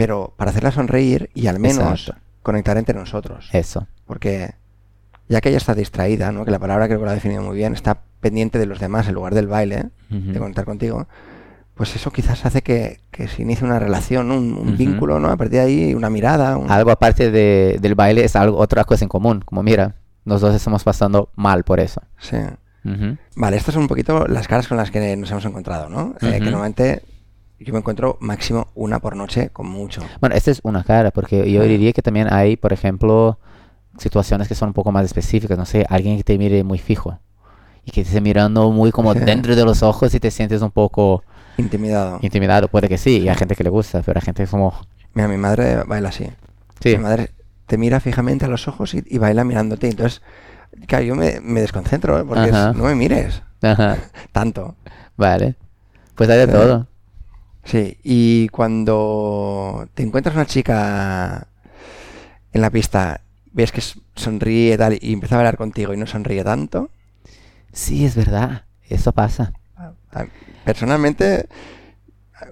Pero 0.00 0.32
para 0.38 0.50
hacerla 0.50 0.70
sonreír 0.72 1.28
y 1.34 1.46
al 1.48 1.58
menos 1.58 2.00
Exacto. 2.00 2.22
conectar 2.42 2.78
entre 2.78 2.94
nosotros. 2.98 3.50
Eso. 3.52 3.86
Porque 4.06 4.54
ya 5.28 5.42
que 5.42 5.50
ella 5.50 5.58
está 5.58 5.74
distraída, 5.74 6.32
¿no? 6.32 6.46
que 6.46 6.50
la 6.50 6.58
palabra 6.58 6.86
creo 6.86 6.98
que 7.00 7.04
lo 7.04 7.10
ha 7.10 7.14
definido 7.14 7.42
muy 7.42 7.54
bien, 7.56 7.74
está 7.74 8.00
pendiente 8.20 8.58
de 8.58 8.64
los 8.66 8.80
demás 8.80 9.06
en 9.08 9.14
lugar 9.14 9.34
del 9.34 9.46
baile, 9.46 9.90
Ujú. 10.10 10.32
de 10.32 10.38
conectar 10.38 10.64
contigo, 10.64 11.06
pues 11.74 11.94
eso 11.96 12.10
quizás 12.10 12.46
hace 12.46 12.62
que, 12.62 13.00
que 13.10 13.28
se 13.28 13.42
inicie 13.42 13.66
una 13.66 13.78
relación, 13.78 14.30
un, 14.30 14.54
un 14.54 14.68
Ujú. 14.68 14.76
vínculo, 14.78 15.20
¿no? 15.20 15.28
A 15.28 15.36
partir 15.36 15.58
de 15.58 15.60
ahí, 15.60 15.94
una 15.94 16.08
mirada. 16.10 16.56
un- 16.56 16.70
Algo 16.70 16.90
aparte 16.90 17.30
de, 17.30 17.76
del 17.80 17.94
baile 17.94 18.24
es 18.24 18.36
algo, 18.36 18.56
otra 18.58 18.84
cosa 18.84 19.04
en 19.04 19.08
común. 19.10 19.42
Como 19.44 19.62
mira, 19.62 19.96
los 20.24 20.40
dos 20.40 20.54
estamos 20.54 20.82
pasando 20.82 21.30
mal 21.36 21.62
por 21.64 21.78
eso. 21.78 22.00
Sí. 22.18 22.36
Ujú. 22.84 23.16
Vale, 23.36 23.56
estas 23.58 23.74
son 23.74 23.82
un 23.82 23.88
poquito 23.88 24.26
las 24.26 24.48
caras 24.48 24.66
con 24.66 24.76
las 24.78 24.90
que 24.90 25.14
nos 25.16 25.30
hemos 25.30 25.44
encontrado, 25.44 25.88
¿no? 25.90 26.14
Eh, 26.22 26.32
que 26.38 26.50
normalmente 26.50 27.02
yo 27.60 27.72
me 27.72 27.78
encuentro 27.80 28.16
máximo 28.20 28.68
una 28.74 28.98
por 29.00 29.16
noche 29.16 29.50
con 29.50 29.68
mucho. 29.68 30.02
Bueno, 30.20 30.34
esta 30.34 30.50
es 30.50 30.60
una 30.62 30.82
cara, 30.84 31.10
porque 31.10 31.50
yo 31.50 31.62
diría 31.62 31.92
que 31.92 32.02
también 32.02 32.32
hay, 32.32 32.56
por 32.56 32.72
ejemplo, 32.72 33.38
situaciones 33.98 34.48
que 34.48 34.54
son 34.54 34.68
un 34.68 34.72
poco 34.74 34.92
más 34.92 35.04
específicas. 35.04 35.58
No 35.58 35.66
sé, 35.66 35.84
alguien 35.88 36.16
que 36.16 36.24
te 36.24 36.38
mire 36.38 36.64
muy 36.64 36.78
fijo 36.78 37.18
y 37.84 37.90
que 37.90 38.02
te 38.02 38.08
esté 38.08 38.20
mirando 38.20 38.70
muy 38.70 38.90
como 38.92 39.12
Sí. 39.12 39.20
dentro 39.20 39.54
de 39.56 39.64
los 39.64 39.82
ojos 39.82 40.14
y 40.14 40.20
te 40.20 40.30
sientes 40.30 40.62
un 40.62 40.70
poco 40.70 41.22
Intimidado. 41.56 42.18
intimidado. 42.22 42.68
Puede 42.68 42.88
que 42.88 42.96
sí, 42.98 43.18
y 43.20 43.28
hay 43.28 43.36
gente 43.36 43.54
que 43.54 43.64
le 43.64 43.70
gusta, 43.70 44.02
pero 44.02 44.18
hay 44.18 44.24
gente 44.24 44.38
que 44.40 44.44
es 44.44 44.50
como... 44.50 44.74
Mira, 45.14 45.28
mi 45.28 45.36
madre 45.36 45.82
baila 45.84 46.08
así. 46.10 46.26
Sí, 46.80 46.96
Mi 46.96 47.02
madre 47.02 47.30
te 47.66 47.76
mira 47.76 48.00
fijamente 48.00 48.44
a 48.46 48.48
los 48.48 48.68
ojos 48.68 48.94
y, 48.94 49.02
y 49.06 49.18
baila 49.18 49.44
mirándote. 49.44 49.88
Entonces, 49.88 50.22
claro, 50.86 51.04
yo 51.04 51.14
me, 51.16 51.40
me 51.40 51.60
desconcentro, 51.60 52.18
¿eh? 52.18 52.24
porque 52.24 52.44
es, 52.48 52.52
no 52.52 52.84
me 52.84 52.94
mires 52.94 53.42
ajá, 53.60 53.98
tanto. 54.32 54.76
vale. 55.16 55.56
Pues 56.14 56.30
hay 56.30 56.38
de 56.38 56.46
Sí. 56.46 56.52
todo. 56.52 56.86
Sí, 57.64 57.98
y 58.02 58.48
cuando 58.48 59.86
te 59.94 60.02
encuentras 60.02 60.34
una 60.34 60.46
chica 60.46 61.46
en 62.52 62.60
la 62.60 62.70
pista, 62.70 63.20
ves 63.52 63.70
que 63.72 63.82
sonríe 64.16 64.74
y 64.74 64.76
tal, 64.76 64.98
y 65.00 65.12
empieza 65.12 65.34
a 65.36 65.38
bailar 65.38 65.56
contigo 65.56 65.92
y 65.94 65.96
no 65.96 66.06
sonríe 66.06 66.44
tanto, 66.44 66.90
Sí, 67.72 68.04
es 68.04 68.16
verdad. 68.16 68.64
Eso 68.88 69.12
pasa. 69.12 69.52
a- 70.12 70.26
personalmente, 70.64 71.48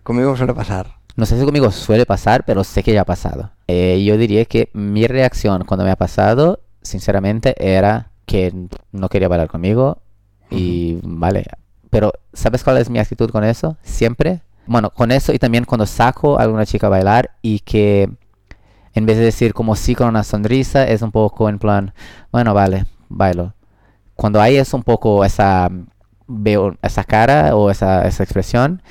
conmigo 0.05 0.37
suele 0.37 0.55
pasar. 0.55 0.99
No 1.17 1.27
sé 1.27 1.37
si 1.39 1.45
conmigo 1.45 1.73
suele 1.73 2.07
pasar, 2.07 2.45
pero 2.45 2.63
sé 2.63 2.85
que 2.85 2.93
ya 2.93 3.01
ha 3.01 3.05
pasado. 3.05 3.51
Eh, 3.67 4.05
yo 4.05 4.17
diría 4.17 4.45
que 4.45 4.71
mi 4.75 5.09
reacción 5.09 5.65
cuando 5.65 5.85
me 5.85 5.91
ha 5.91 5.97
pasado, 5.97 6.61
sinceramente, 6.83 7.55
era 7.59 8.13
que 8.27 8.55
no 8.93 9.09
quería 9.09 9.27
bailar 9.27 9.49
conmigo 9.49 10.03
y 10.51 11.01
vale. 11.03 11.45
Pero 11.91 12.13
¿sabes 12.33 12.63
cuál 12.63 12.79
es 12.79 12.89
mi 12.91 13.01
actitud 13.01 13.31
con 13.31 13.43
eso? 13.43 13.77
Siempre. 13.83 14.43
Bueno, 14.69 14.91
con 14.91 15.11
eso 15.11 15.33
y 15.33 15.39
también 15.39 15.65
cuando 15.65 15.87
saco 15.87 16.39
a 16.39 16.43
alguna 16.43 16.67
chica 16.67 16.89
a 16.89 16.91
bailar 16.91 17.31
y 17.41 17.61
que 17.61 18.11
en 18.93 19.07
vez 19.07 19.17
de 19.17 19.25
decir 19.25 19.55
como 19.55 19.75
sí 19.75 19.95
con 19.95 20.09
una 20.09 20.23
sonrisa, 20.23 20.87
es 20.87 21.01
un 21.01 21.11
poco 21.11 21.49
en 21.49 21.59
plan, 21.59 21.95
bueno, 22.31 22.53
vale, 22.53 22.85
bailo. 23.09 23.55
Cuando 24.15 24.43
hay 24.43 24.57
es 24.57 24.75
un 24.75 24.83
poco 24.83 25.25
esa, 25.25 25.71
veo 26.27 26.77
esa 26.83 27.05
cara 27.05 27.57
o 27.57 27.71
esa, 27.71 28.07
esa 28.07 28.23
expresión, 28.23 28.83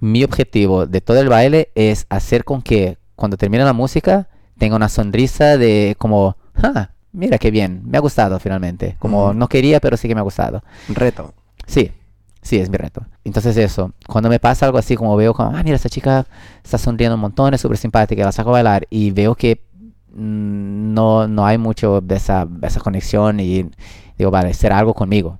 mi 0.00 0.24
objetivo 0.24 0.86
de 0.86 1.00
todo 1.00 1.20
el 1.20 1.28
baile 1.28 1.70
es 1.76 2.06
hacer 2.08 2.42
con 2.44 2.60
que 2.60 2.98
cuando 3.14 3.36
termine 3.36 3.62
la 3.62 3.72
música 3.72 4.28
tenga 4.58 4.74
una 4.74 4.88
sonrisa 4.88 5.56
de 5.56 5.94
como, 5.98 6.36
ah, 6.56 6.90
mira 7.12 7.38
qué 7.38 7.52
bien, 7.52 7.82
me 7.84 7.96
ha 7.96 8.00
gustado 8.00 8.40
finalmente. 8.40 8.96
Como 8.98 9.34
no 9.34 9.46
quería, 9.46 9.78
pero 9.78 9.96
sí 9.96 10.08
que 10.08 10.16
me 10.16 10.20
ha 10.20 10.24
gustado. 10.24 10.64
Reto. 10.88 11.32
Sí, 11.66 11.92
sí, 12.42 12.58
es 12.58 12.68
mi 12.68 12.76
reto. 12.76 13.06
Entonces 13.24 13.56
eso, 13.56 13.92
cuando 14.06 14.28
me 14.28 14.38
pasa 14.40 14.66
algo 14.66 14.78
así, 14.78 14.96
como 14.96 15.16
veo 15.16 15.32
como, 15.34 15.56
ah, 15.56 15.62
mira, 15.62 15.76
esta 15.76 15.88
chica 15.88 16.26
está 16.62 16.76
sonriendo 16.78 17.14
un 17.14 17.20
montón, 17.20 17.54
es 17.54 17.60
súper 17.60 17.78
simpática, 17.78 18.24
la 18.24 18.32
saco 18.32 18.50
a 18.50 18.52
bailar 18.54 18.86
y 18.90 19.10
veo 19.12 19.34
que 19.34 19.62
mm, 20.14 20.92
no, 20.94 21.26
no 21.28 21.46
hay 21.46 21.58
mucho 21.58 22.00
de 22.00 22.16
esa, 22.16 22.44
de 22.46 22.66
esa 22.66 22.80
conexión 22.80 23.40
y 23.40 23.70
digo, 24.18 24.30
vale, 24.30 24.52
será 24.54 24.78
algo 24.78 24.94
conmigo. 24.94 25.38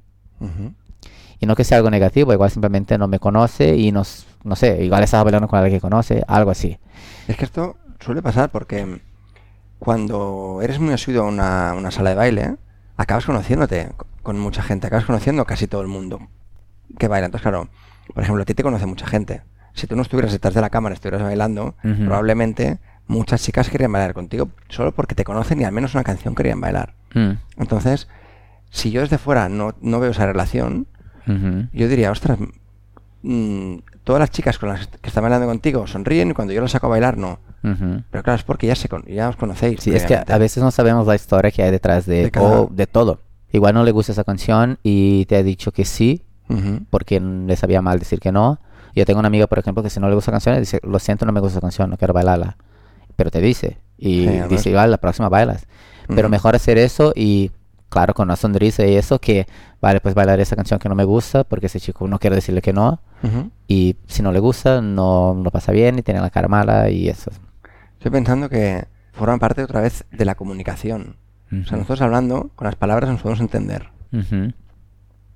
Y 1.39 1.47
no 1.47 1.57
que 1.57 1.65
sea 1.65 1.79
algo 1.79 1.91
negativo, 1.91 2.33
igual 2.33 2.51
simplemente 2.51 2.97
no 2.99 3.09
me 3.09 3.19
conoce 3.19 3.77
y 3.77 3.91
nos, 3.93 4.27
no 4.45 4.55
sé, 4.57 4.85
igual 4.85 5.03
estaba 5.03 5.25
bailando 5.25 5.49
con 5.49 5.59
alguien 5.59 5.77
que 5.77 5.81
conoce, 5.81 6.23
algo 6.29 6.51
así. 6.53 6.79
Es 7.29 7.37
que 7.37 7.45
esto 7.45 7.77
suele 8.01 8.23
pasar 8.23 8.51
porque 8.51 9.01
cuando 9.79 10.61
eres 10.63 10.79
muy 10.79 10.93
asiduo 10.95 11.23
a 11.25 11.27
una, 11.29 11.75
una 11.77 11.91
sala 11.91 12.11
de 12.11 12.17
baile, 12.17 12.57
acabas 12.97 13.25
conociéndote 13.27 13.91
co- 13.97 14.07
con 14.23 14.39
mucha 14.39 14.63
gente, 14.63 14.87
acabas 14.87 15.05
conociendo 15.05 15.45
casi 15.45 15.67
todo 15.67 15.83
el 15.83 15.89
mundo 15.89 16.21
que 16.99 17.09
baila. 17.09 17.27
Entonces, 17.27 17.43
claro, 17.43 17.69
por 18.15 18.23
ejemplo, 18.23 18.43
a 18.43 18.47
ti 18.47 18.55
te 18.55 18.63
conoce 18.63 18.87
mucha 18.87 19.07
gente. 19.07 19.43
Si 19.75 19.87
tú 19.87 19.97
no 19.97 20.03
estuvieras 20.03 20.33
detrás 20.33 20.55
de 20.55 20.61
la 20.61 20.71
cámara, 20.71 20.95
estuvieras 20.95 21.23
bailando, 21.23 21.75
probablemente 22.07 22.79
muchas 23.07 23.43
chicas 23.43 23.69
querían 23.71 23.93
bailar 23.93 24.15
contigo 24.15 24.49
solo 24.69 24.93
porque 24.93 25.15
te 25.15 25.25
conocen 25.25 25.61
y 25.61 25.65
al 25.65 25.73
menos 25.73 25.95
una 25.95 26.05
canción 26.05 26.35
querían 26.35 26.61
bailar. 26.61 26.95
Mm, 27.15 27.33
Entonces, 27.59 28.09
si 28.71 28.91
yo 28.91 29.01
desde 29.03 29.19
fuera 29.19 29.49
no, 29.49 29.75
no 29.81 30.01
veo 30.01 30.11
esa 30.13 30.27
relación, 30.27 30.87
yo 31.73 31.89
diría, 31.89 32.11
ostras, 32.11 32.39
mm, 33.23 33.77
todas 34.05 34.21
las 34.21 34.31
chicas 34.31 34.59
con 34.59 34.69
las 34.71 34.87
que 34.89 35.09
están 35.09 35.23
bailando 35.23 35.47
contigo 35.47 35.87
sonríen 35.87 36.31
y 36.31 36.35
cuando 36.35 36.53
yo 36.53 36.61
las 36.61 36.71
saco 36.73 36.87
a 36.87 36.91
bailar 36.91 37.17
no. 37.19 37.39
Pero 38.11 38.23
claro, 38.25 38.37
es 38.37 38.43
porque 38.45 38.67
ya, 38.67 38.75
se 38.75 38.89
con- 38.89 39.05
ya 39.07 39.29
os 39.29 39.37
conocéis. 39.37 39.81
Sí, 39.81 39.95
es 39.95 40.05
que 40.05 40.17
a 40.33 40.39
veces 40.39 40.63
no 40.63 40.71
sabemos 40.73 41.07
la 41.07 41.15
historia 41.15 41.51
que 41.53 41.63
hay 41.63 41.71
detrás 41.71 42.07
de, 42.07 42.25
De 42.25 42.31
cada- 42.31 42.63
o 42.63 42.69
de 42.73 42.87
todo. 42.87 43.21
Igual 43.53 43.75
no 43.75 43.85
le 43.85 43.93
gusta 43.93 44.13
esa 44.13 44.25
canción 44.25 44.79
y 44.83 45.27
te 45.27 45.37
ha 45.37 45.43
dicho 45.43 45.71
que 45.73 45.85
sí, 45.85 46.25
Ujú. 46.49 46.81
porque 46.91 47.19
le 47.21 47.57
sabía 47.57 47.81
mal 47.81 47.99
decir 47.99 48.21
que 48.21 48.33
no. 48.33 48.59
Yo 48.95 49.07
tengo 49.07 49.21
una 49.21 49.29
amiga, 49.29 49.47
por 49.47 49.59
ejemplo, 49.59 49.83
que 49.83 49.89
si 49.91 50.01
no 50.01 50.09
le 50.09 50.15
gusta 50.15 50.31
canción, 50.33 50.59
dice, 50.59 50.81
lo 50.83 50.99
siento, 50.99 51.25
no 51.25 51.33
me 51.33 51.41
gusta 51.41 51.55
esa 51.55 51.61
canción, 51.63 51.89
no 51.89 51.97
quiero 51.97 52.13
bailarla. 52.13 52.57
Pero 53.17 53.31
te 53.31 53.41
dice, 53.41 53.79
y 53.97 54.27
dice, 54.49 54.71
igual, 54.71 54.91
la 54.91 54.99
próxima 54.99 55.29
bailas. 55.29 55.67
Pero 56.09 56.23
Ujú. 56.23 56.31
mejor 56.31 56.55
hacer 56.55 56.77
eso 56.77 57.13
y, 57.15 57.51
claro, 57.89 58.13
con 58.13 58.27
una 58.27 58.37
sonrisa 58.37 58.85
y 58.85 58.97
eso, 58.97 59.19
que, 59.19 59.47
vale, 59.81 60.01
pues 60.01 60.15
bailar 60.15 60.41
esa 60.41 60.57
canción 60.57 60.79
que 60.79 60.89
no 60.89 60.95
me 60.95 61.05
gusta, 61.05 61.45
porque 61.45 61.67
ese 61.67 61.81
chico 61.81 62.07
no 62.07 62.19
quiere 62.19 62.37
decirle 62.37 62.61
que 62.61 62.73
no. 62.73 63.01
Ujú. 63.23 63.51
Y 63.67 63.97
si 64.09 64.23
no 64.23 64.33
le 64.33 64.41
gusta, 64.41 64.83
no 64.83 65.41
lo 65.43 65.51
pasa 65.51 65.73
bien 65.73 65.99
y 65.99 66.03
tiene 66.03 66.21
la 66.21 66.31
cara 66.31 66.49
mala 66.49 66.91
y 66.91 67.09
eso. 67.09 67.31
Estoy 67.95 68.11
pensando 68.11 68.49
que 68.51 68.85
forman 69.13 69.39
parte 69.39 69.63
otra 69.63 69.81
vez 69.81 70.05
de 70.11 70.25
la 70.25 70.35
comunicación. 70.35 71.17
O 71.53 71.65
sea, 71.65 71.77
nosotros 71.77 72.01
hablando, 72.01 72.51
con 72.57 72.67
las 72.67 72.77
palabras 72.77 73.11
nos 73.11 73.23
podemos 73.23 73.41
entender. 73.41 73.91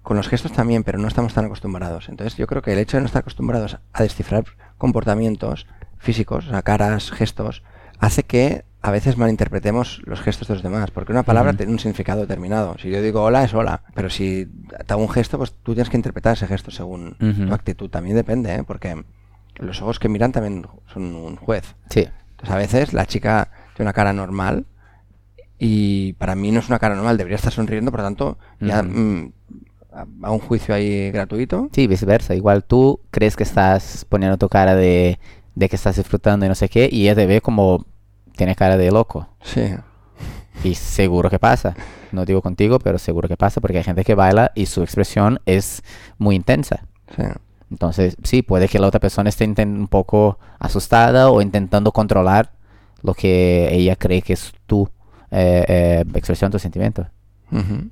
Con 0.06 0.16
los 0.16 0.28
gestos 0.28 0.52
también, 0.52 0.84
pero 0.84 0.98
no 0.98 1.08
estamos 1.08 1.34
tan 1.34 1.46
acostumbrados. 1.46 2.08
Entonces 2.08 2.36
yo 2.38 2.46
creo 2.46 2.62
que 2.62 2.72
el 2.72 2.78
hecho 2.78 2.96
de 2.96 3.00
no 3.00 3.06
estar 3.06 3.22
acostumbrados 3.22 3.78
a 3.92 4.02
descifrar 4.04 4.44
comportamientos 4.78 5.66
físicos, 5.98 6.46
o 6.46 6.50
sea, 6.50 6.62
caras, 6.62 7.10
gestos, 7.10 7.64
hace 7.98 8.22
que 8.22 8.64
a 8.82 8.92
veces 8.92 9.16
malinterpretemos 9.16 10.02
los 10.04 10.20
gestos 10.20 10.46
de 10.46 10.54
los 10.54 10.62
demás. 10.62 10.92
Porque 10.92 11.10
una 11.10 11.24
palabra 11.24 11.54
tiene 11.54 11.72
un 11.72 11.80
significado 11.80 12.20
determinado. 12.20 12.76
Si 12.78 12.88
yo 12.88 13.02
digo 13.02 13.24
hola, 13.24 13.42
es 13.42 13.52
hola. 13.52 13.82
Pero 13.96 14.08
si 14.08 14.46
te 14.86 14.92
hago 14.92 15.02
un 15.02 15.10
gesto, 15.10 15.38
pues 15.38 15.52
tú 15.64 15.74
tienes 15.74 15.90
que 15.90 15.96
interpretar 15.96 16.34
ese 16.34 16.46
gesto 16.46 16.70
según 16.70 17.16
tu 17.18 17.52
actitud. 17.52 17.90
También 17.90 18.14
depende, 18.14 18.54
¿eh? 18.54 18.62
Porque 18.64 19.02
los 19.56 19.82
ojos 19.82 19.98
que 19.98 20.08
miran 20.08 20.30
también 20.30 20.68
son 20.86 21.16
un 21.16 21.34
juez. 21.34 21.74
Sí. 21.90 22.06
Entonces 22.30 22.54
a 22.54 22.58
veces 22.58 22.92
la 22.92 23.06
chica 23.06 23.50
tiene 23.74 23.86
una 23.86 23.92
cara 23.92 24.12
normal 24.12 24.66
y 25.58 26.12
para 26.12 26.36
mí 26.36 26.52
no 26.52 26.60
es 26.60 26.68
una 26.68 26.78
cara 26.78 26.94
normal, 26.94 27.16
debería 27.16 27.34
estar 27.34 27.52
sonriendo, 27.52 27.90
por 27.90 27.98
lo 27.98 28.06
tanto, 28.06 28.38
ya 28.60 28.84
a- 29.96 30.26
a 30.26 30.30
un 30.30 30.38
juicio 30.38 30.74
ahí 30.74 31.10
gratuito. 31.10 31.68
Sí, 31.72 31.86
viceversa. 31.86 32.34
Igual 32.34 32.64
tú 32.64 33.00
crees 33.10 33.36
que 33.36 33.42
estás 33.42 34.04
poniendo 34.08 34.36
tu 34.38 34.48
cara 34.48 34.74
de, 34.74 35.18
de 35.54 35.68
que 35.68 35.76
estás 35.76 35.96
disfrutando 35.96 36.46
y 36.46 36.48
no 36.48 36.54
sé 36.54 36.68
qué, 36.68 36.88
y 36.90 37.02
ella 37.02 37.14
te 37.14 37.26
ve 37.26 37.40
como 37.40 37.84
tiene 38.36 38.54
cara 38.54 38.76
de 38.76 38.90
loco. 38.90 39.28
Sí. 39.42 39.62
Y 40.64 40.74
seguro 40.74 41.30
que 41.30 41.38
pasa. 41.38 41.74
No 42.12 42.24
digo 42.24 42.40
contigo, 42.42 42.78
pero 42.78 42.98
seguro 42.98 43.28
que 43.28 43.36
pasa 43.36 43.60
porque 43.60 43.78
hay 43.78 43.84
gente 43.84 44.04
que 44.04 44.14
baila 44.14 44.52
y 44.54 44.66
su 44.66 44.82
expresión 44.82 45.40
es 45.46 45.82
muy 46.18 46.34
intensa. 46.36 46.86
Sí. 47.16 47.22
Entonces, 47.70 48.16
sí, 48.22 48.42
puede 48.42 48.68
que 48.68 48.78
la 48.78 48.86
otra 48.86 49.00
persona 49.00 49.28
esté 49.28 49.44
un 49.44 49.88
poco 49.88 50.38
asustada 50.58 51.30
o 51.30 51.42
intentando 51.42 51.92
controlar 51.92 52.52
lo 53.02 53.12
que 53.14 53.68
ella 53.72 53.96
cree 53.96 54.22
que 54.22 54.34
es 54.34 54.52
tu 54.66 54.88
eh, 55.30 55.64
eh, 55.68 56.04
expresión, 56.14 56.50
tu 56.52 56.58
sentimiento. 56.58 57.06
Ujú. 57.50 57.90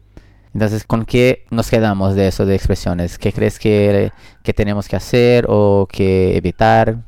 Entonces, 0.55 0.85
¿con 0.85 1.05
qué 1.05 1.45
nos 1.51 1.69
quedamos 1.69 2.15
de 2.15 2.29
eso 2.29 2.47
de 2.47 2.55
expresiones? 2.55 3.19
¿Qué 3.19 3.33
crees 3.33 3.59
que, 3.59 4.13
que 4.45 4.55
tenemos 4.55 4.89
que 4.89 4.97
hacer 4.97 5.47
o 5.49 5.89
que 5.91 6.37
evitar? 6.37 7.03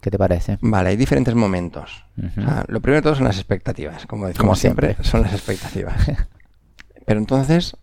¿Qué 0.00 0.10
te 0.10 0.18
parece? 0.18 0.58
Vale, 0.62 0.88
hay 0.90 0.96
diferentes 0.96 1.34
momentos. 1.34 2.04
Ujú. 2.16 2.40
O 2.40 2.44
sea, 2.44 2.64
lo 2.68 2.80
primero 2.80 3.00
de 3.00 3.02
todo 3.02 3.14
son 3.14 3.24
las 3.24 3.36
expectativas, 3.36 4.06
como 4.06 4.26
decimos 4.26 4.40
Como 4.40 4.56
siempre, 4.56 4.88
siempre. 4.94 5.10
son 5.10 5.22
las 5.22 5.32
expectativas. 5.34 6.10
Pero 7.06 7.20
entonces, 7.20 7.76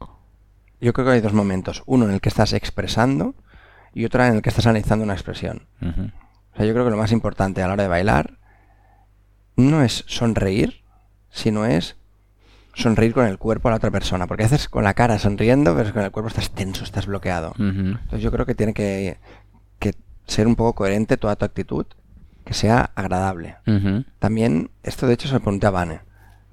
yo 0.80 0.94
creo 0.94 1.06
que 1.06 1.14
hay 1.14 1.22
dos 1.22 1.34
momentos. 1.34 1.84
Uno 1.86 2.06
en 2.06 2.12
el 2.12 2.22
que 2.22 2.30
estás 2.30 2.54
expresando 2.54 3.36
y 3.94 4.06
otro 4.06 4.26
en 4.26 4.36
el 4.36 4.42
que 4.42 4.50
estás 4.50 4.66
analizando 4.66 5.04
una 5.04 5.14
expresión. 5.14 5.68
O 5.82 6.58
sea, 6.58 6.66
yo 6.66 6.74
creo 6.74 6.86
que 6.86 6.92
lo 6.92 6.98
más 6.98 7.12
importante 7.12 7.62
a 7.62 7.68
la 7.68 7.74
hora 7.74 7.84
de 7.84 7.90
bailar 7.90 8.40
no 9.56 9.84
es 9.84 10.04
sonreír, 10.08 10.84
sino 11.30 11.66
es 11.66 11.98
sonreír 12.74 13.14
con 13.14 13.26
el 13.26 13.38
cuerpo 13.38 13.68
a 13.68 13.72
la 13.72 13.78
otra 13.78 13.92
persona. 13.92 14.28
Porque 14.28 14.44
a 14.44 14.48
veces 14.48 14.70
con 14.70 14.84
la 14.84 14.94
cara 14.94 15.20
sonriendo, 15.20 15.76
pero 15.76 15.94
con 15.94 16.04
el 16.04 16.12
cuerpo 16.12 16.30
estás 16.30 16.52
tenso, 16.52 16.84
estás 16.84 17.06
bloqueado. 17.08 17.54
Entonces 17.58 18.22
yo 18.22 18.32
creo 18.32 18.46
que 18.46 18.56
tiene 18.56 18.74
que, 18.74 19.18
que 19.80 19.94
ser 20.28 20.48
un 20.48 20.56
poco 20.56 20.74
coherente 20.76 21.18
toda 21.18 21.36
tu 21.36 21.46
actitud 21.46 21.86
que 22.46 22.54
sea 22.54 22.92
agradable. 22.96 23.58
También, 24.20 24.72
esto 24.84 25.08
de 25.08 25.14
hecho 25.14 25.28
se 25.28 25.36
lo 25.36 25.40
pregunté 25.42 25.68
a 25.68 25.72
Vane. 25.72 26.02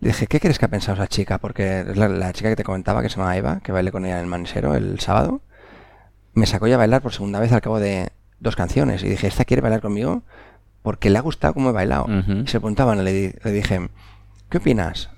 Le 0.00 0.08
dije, 0.08 0.26
¿qué 0.28 0.38
crees 0.38 0.58
que 0.58 0.64
ha 0.64 0.68
pensado 0.68 0.94
esa 0.96 1.08
chica? 1.08 1.38
Porque 1.38 1.80
es 1.80 1.96
la, 1.96 2.08
la 2.08 2.32
chica 2.32 2.50
que 2.50 2.56
te 2.56 2.62
comentaba, 2.62 3.02
que 3.02 3.08
se 3.08 3.16
llama 3.16 3.36
Eva, 3.36 3.60
que 3.60 3.72
bailé 3.72 3.90
con 3.90 4.04
ella 4.04 4.16
en 4.18 4.20
el 4.24 4.26
manisero 4.26 4.74
el 4.74 5.00
sábado. 5.00 5.40
Me 6.34 6.46
sacó 6.46 6.68
ya 6.68 6.76
a 6.76 6.78
bailar 6.78 7.02
por 7.02 7.12
segunda 7.12 7.40
vez 7.40 7.52
al 7.52 7.60
cabo 7.62 7.80
de 7.80 8.10
dos 8.38 8.54
canciones. 8.54 9.02
Y 9.02 9.08
dije, 9.08 9.26
¿esta 9.26 9.44
quiere 9.44 9.60
bailar 9.60 9.80
conmigo? 9.80 10.22
Porque 10.82 11.10
le 11.10 11.18
ha 11.18 11.22
gustado 11.22 11.54
cómo 11.54 11.70
he 11.70 11.72
bailado. 11.72 12.04
Y 12.44 12.46
se 12.46 12.54
lo 12.58 12.60
preguntaba, 12.60 12.94
le, 12.94 13.34
le 13.42 13.52
dije, 13.52 13.88
¿qué 14.50 14.58
opinas 14.58 15.10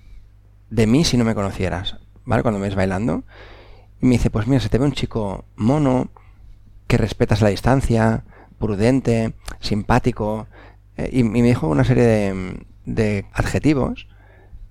de 0.71 0.87
mí 0.87 1.05
si 1.05 1.17
no 1.17 1.25
me 1.25 1.35
conocieras? 1.35 1.97
¿Vale? 2.25 2.43
Cuando 2.43 2.61
me 2.61 2.67
ves 2.67 2.77
bailando. 2.77 3.25
Y 4.01 4.07
me 4.07 4.13
dice, 4.13 4.31
pues 4.31 4.47
mira, 4.47 4.61
se 4.61 4.69
te 4.69 4.79
ve 4.79 4.85
un 4.87 4.93
chico 4.93 5.45
mono, 5.57 6.09
que 6.87 6.97
respetas 6.97 7.43
la 7.43 7.49
distancia, 7.51 8.25
prudente, 8.59 9.35
simpático. 9.61 10.47
eh, 10.97 11.11
y, 11.13 11.21
y 11.21 11.25
me 11.25 11.43
dijo 11.43 11.69
una 11.69 11.85
serie 11.85 12.05
de, 12.05 12.67
de 12.87 13.27
adjetivos 13.33 14.07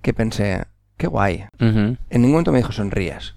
que 0.02 0.12
pensé, 0.14 0.64
qué 0.96 1.06
guay. 1.06 1.44
En 1.58 1.98
ningún 2.10 2.32
momento 2.32 2.52
me 2.52 2.58
dijo 2.58 2.72
sonríes. 2.72 3.34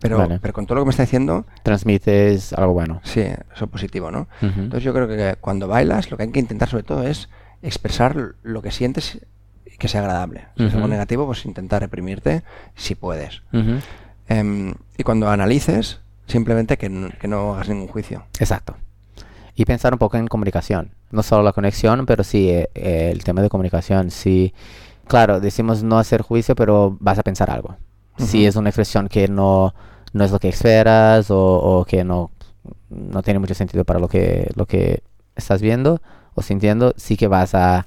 Pero, 0.00 0.18
Vale. 0.18 0.38
pero 0.40 0.52
con 0.52 0.66
todo 0.66 0.74
lo 0.76 0.82
que 0.82 0.86
me 0.86 0.90
está 0.90 1.04
diciendo, 1.04 1.46
Transmites 1.62 2.52
algo 2.52 2.74
bueno. 2.74 3.00
sí, 3.04 3.20
eso 3.20 3.64
es 3.64 3.70
positivo, 3.70 4.10
¿no? 4.10 4.28
Entonces 4.42 4.82
yo 4.82 4.92
creo 4.92 5.08
que 5.08 5.36
cuando 5.40 5.66
bailas 5.68 6.10
lo 6.10 6.16
que 6.18 6.24
hay 6.24 6.30
que 6.30 6.40
intentar 6.40 6.68
sobre 6.68 6.82
todo 6.82 7.04
es 7.04 7.30
expresar 7.62 8.34
lo 8.42 8.60
que 8.60 8.70
sientes 8.70 9.20
que 9.78 9.88
sea 9.88 10.00
agradable. 10.00 10.46
Si 10.56 10.64
es 10.64 10.74
algo 10.74 10.88
negativo, 10.88 11.26
pues 11.26 11.44
intentar 11.46 11.82
reprimirte 11.82 12.42
si 12.74 12.94
puedes. 12.94 13.42
Em, 14.28 14.74
y 14.96 15.02
cuando 15.02 15.28
analices, 15.28 16.00
simplemente 16.26 16.78
que, 16.78 17.12
que 17.20 17.28
no 17.28 17.54
hagas 17.54 17.68
ningún 17.68 17.88
juicio. 17.88 18.24
Exacto. 18.38 18.76
Y 19.54 19.64
pensar 19.64 19.92
un 19.92 19.98
poco 19.98 20.16
en 20.16 20.26
comunicación. 20.26 20.92
No 21.10 21.22
solo 21.22 21.42
la 21.42 21.52
conexión, 21.52 22.06
pero 22.06 22.24
sí 22.24 22.50
eh, 22.50 22.70
eh, 22.74 23.10
el 23.12 23.22
tema 23.22 23.42
de 23.42 23.48
comunicación. 23.48 24.10
Sí, 24.10 24.52
claro, 25.06 25.40
decimos 25.40 25.82
no 25.82 25.98
hacer 25.98 26.22
juicio, 26.22 26.54
pero 26.54 26.96
vas 27.00 27.18
a 27.18 27.22
pensar 27.22 27.50
algo. 27.50 27.76
Si 28.18 28.46
es 28.46 28.56
una 28.56 28.70
expresión 28.70 29.08
que 29.08 29.26
no, 29.28 29.74
no 30.12 30.24
es 30.24 30.30
lo 30.30 30.38
que 30.38 30.48
esperas 30.48 31.30
o, 31.30 31.38
o 31.38 31.84
que 31.84 32.04
no, 32.04 32.30
no 32.90 33.22
tiene 33.22 33.40
mucho 33.40 33.54
sentido 33.54 33.84
para 33.84 33.98
lo 33.98 34.08
que, 34.08 34.50
lo 34.54 34.66
que 34.66 35.02
estás 35.36 35.60
viendo 35.60 36.00
o 36.34 36.42
sintiendo, 36.42 36.94
sí 36.96 37.16
que 37.16 37.28
vas 37.28 37.54
a 37.54 37.86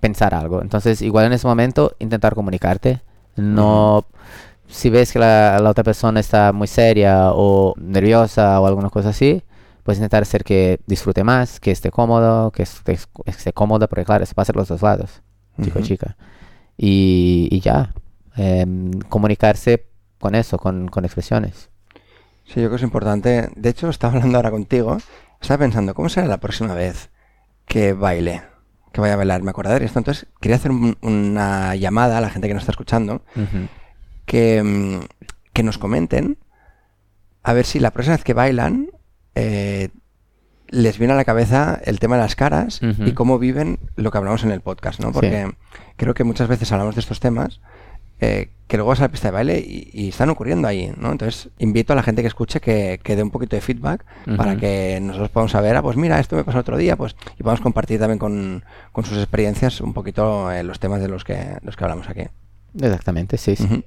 pensar 0.00 0.34
algo. 0.34 0.62
Entonces, 0.62 1.02
igual 1.02 1.26
en 1.26 1.32
ese 1.32 1.46
momento, 1.46 1.94
intentar 1.98 2.34
comunicarte. 2.34 3.02
No, 3.36 4.04
si 4.68 4.90
ves 4.90 5.12
que 5.12 5.18
la, 5.18 5.58
la 5.60 5.70
otra 5.70 5.84
persona 5.84 6.20
está 6.20 6.52
muy 6.52 6.66
seria 6.66 7.30
o 7.32 7.74
nerviosa 7.76 8.60
o 8.60 8.66
alguna 8.66 8.90
cosa 8.90 9.10
así, 9.10 9.42
pues 9.82 9.98
intentar 9.98 10.22
hacer 10.22 10.42
que 10.44 10.80
disfrute 10.86 11.22
más, 11.22 11.60
que 11.60 11.70
esté 11.70 11.90
cómodo, 11.90 12.50
que 12.50 12.62
esté, 12.64 12.98
esté 13.26 13.52
cómoda, 13.52 13.86
porque 13.86 14.04
claro, 14.04 14.26
se 14.26 14.34
pasa 14.34 14.52
a 14.52 14.56
los 14.58 14.68
dos 14.68 14.82
lados, 14.82 15.22
chico 15.62 15.78
Ujú. 15.78 15.88
chica. 15.88 16.16
Y, 16.76 17.48
y 17.50 17.60
ya, 17.60 17.94
em, 18.36 18.90
comunicarse 19.08 19.86
con 20.18 20.34
eso, 20.34 20.58
con, 20.58 20.88
con 20.88 21.04
expresiones. 21.04 21.70
Sí, 22.44 22.54
yo 22.60 22.62
creo 22.62 22.70
que 22.70 22.76
es 22.76 22.82
importante. 22.82 23.50
De 23.56 23.68
hecho, 23.68 23.88
estaba 23.88 24.14
hablando 24.14 24.38
ahora 24.38 24.50
contigo. 24.50 24.98
Estaba 25.40 25.58
pensando, 25.58 25.94
¿cómo 25.94 26.08
será 26.08 26.26
la 26.26 26.38
próxima 26.38 26.74
vez 26.74 27.10
que 27.66 27.92
baile? 27.92 28.42
Que 28.96 29.00
vaya 29.02 29.12
a 29.14 29.16
bailar. 29.18 29.42
Me 29.42 29.50
acordaré 29.50 29.78
de 29.78 29.84
esto. 29.86 29.98
Entonces, 29.98 30.26
quería 30.40 30.56
hacer 30.56 30.70
un- 30.70 30.96
una 31.02 31.74
llamada 31.76 32.16
a 32.18 32.20
la 32.22 32.30
gente 32.30 32.48
que 32.48 32.54
nos 32.54 32.62
está 32.62 32.72
escuchando. 32.72 33.22
Que, 34.24 34.62
mm, 34.62 35.00
que 35.52 35.62
nos 35.62 35.76
comenten 35.78 36.38
a 37.42 37.52
ver 37.52 37.64
si 37.66 37.78
la 37.78 37.90
próxima 37.92 38.16
vez 38.16 38.24
que 38.24 38.32
bailan 38.34 38.88
eh, 39.34 39.90
les 40.68 40.98
viene 40.98 41.12
a 41.12 41.16
la 41.16 41.24
cabeza 41.26 41.78
el 41.84 42.00
tema 42.00 42.16
de 42.16 42.22
las 42.22 42.34
caras 42.36 42.80
y 43.06 43.12
cómo 43.12 43.38
viven 43.38 43.78
lo 43.96 44.10
que 44.10 44.18
hablamos 44.18 44.42
en 44.44 44.50
el 44.50 44.62
podcast, 44.62 44.98
¿no? 44.98 45.08
Sí. 45.08 45.12
Porque 45.12 45.54
creo 45.96 46.14
que 46.14 46.24
muchas 46.24 46.48
veces 46.48 46.72
hablamos 46.72 46.94
de 46.94 47.02
estos 47.02 47.20
temas 47.20 47.60
eh, 48.20 48.50
que 48.66 48.76
luego 48.76 48.88
vas 48.88 48.98
a 49.00 49.04
la 49.04 49.10
pista 49.10 49.28
de 49.28 49.32
baile 49.32 49.58
y, 49.60 49.90
y 49.92 50.08
están 50.08 50.28
ocurriendo 50.28 50.66
ahí, 50.66 50.92
¿no? 50.96 51.12
Entonces 51.12 51.50
invito 51.58 51.92
a 51.92 51.96
la 51.96 52.02
gente 52.02 52.22
que 52.22 52.28
escuche 52.28 52.60
que, 52.60 52.98
que 53.02 53.14
dé 53.14 53.22
un 53.22 53.30
poquito 53.30 53.54
de 53.54 53.62
feedback 53.62 54.04
para 54.36 54.56
que 54.56 54.98
nosotros 55.00 55.30
podamos 55.30 55.52
saber, 55.52 55.76
ah, 55.76 55.82
pues 55.82 55.96
mira, 55.96 56.18
esto 56.18 56.34
me 56.34 56.42
pasó 56.42 56.58
otro 56.58 56.76
día, 56.76 56.96
pues 56.96 57.14
y 57.38 57.42
podamos 57.42 57.60
compartir 57.60 58.00
también 58.00 58.18
con, 58.18 58.64
con 58.90 59.04
sus 59.04 59.18
experiencias 59.18 59.80
un 59.80 59.94
poquito 59.94 60.50
eh, 60.50 60.64
los 60.64 60.80
temas 60.80 61.00
de 61.00 61.08
los 61.08 61.22
que, 61.22 61.58
los 61.62 61.76
que 61.76 61.84
hablamos 61.84 62.08
aquí. 62.08 62.24
Exactamente, 62.80 63.38
sí, 63.38 63.56
sí. 63.56 63.84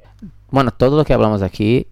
Bueno, 0.49 0.71
todo 0.71 0.97
lo 0.97 1.05
que 1.05 1.13
hablamos 1.13 1.41
aquí 1.41 1.87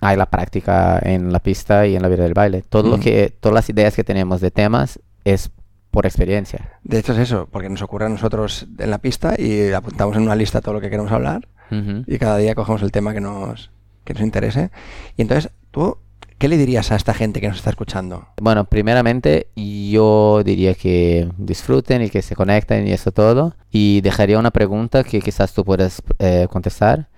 hay 0.00 0.16
la 0.16 0.26
práctica 0.26 0.98
en 1.02 1.32
la 1.32 1.40
pista 1.40 1.86
y 1.86 1.94
en 1.94 2.02
la 2.02 2.08
vida 2.08 2.24
del 2.24 2.34
baile. 2.34 2.62
Todo 2.62 2.88
lo 2.88 2.98
que, 2.98 3.34
todas 3.38 3.54
las 3.54 3.68
ideas 3.68 3.94
que 3.94 4.04
tenemos 4.04 4.40
de 4.40 4.50
temas 4.50 4.98
es 5.24 5.50
por 5.90 6.06
experiencia. 6.06 6.78
De 6.82 6.98
hecho 6.98 7.12
es 7.12 7.18
eso, 7.18 7.48
porque 7.50 7.68
nos 7.68 7.80
ocurre 7.82 8.06
a 8.06 8.08
nosotros 8.08 8.66
en 8.78 8.90
la 8.90 8.98
pista 8.98 9.34
y 9.38 9.72
apuntamos 9.72 10.16
en 10.16 10.22
una 10.22 10.34
lista 10.34 10.60
todo 10.60 10.74
lo 10.74 10.80
que 10.80 10.90
queremos 10.90 11.12
hablar 11.12 11.48
Y 11.70 12.18
cada 12.18 12.38
día 12.38 12.54
cogemos 12.54 12.82
el 12.82 12.92
tema 12.92 13.12
que 13.12 13.20
nos, 13.20 13.70
que 14.04 14.14
nos 14.14 14.22
interese. 14.22 14.70
Y 15.16 15.22
entonces, 15.22 15.50
¿tú 15.70 15.98
qué 16.38 16.48
le 16.48 16.56
dirías 16.56 16.92
a 16.92 16.96
esta 16.96 17.14
gente 17.14 17.40
que 17.40 17.48
nos 17.48 17.56
está 17.56 17.70
escuchando? 17.70 18.28
Bueno, 18.40 18.64
primeramente 18.64 19.48
yo 19.56 20.42
diría 20.44 20.74
que 20.74 21.28
disfruten 21.38 22.02
y 22.02 22.10
que 22.10 22.22
se 22.22 22.36
conecten 22.36 22.86
y 22.86 22.92
eso 22.92 23.12
todo. 23.12 23.56
Y 23.70 24.00
dejaría 24.02 24.38
una 24.38 24.50
pregunta 24.50 25.04
que 25.04 25.20
quizás 25.20 25.52
tú 25.52 25.64
puedas 25.64 26.02
eh, 26.18 26.46
contestar. 26.50 27.08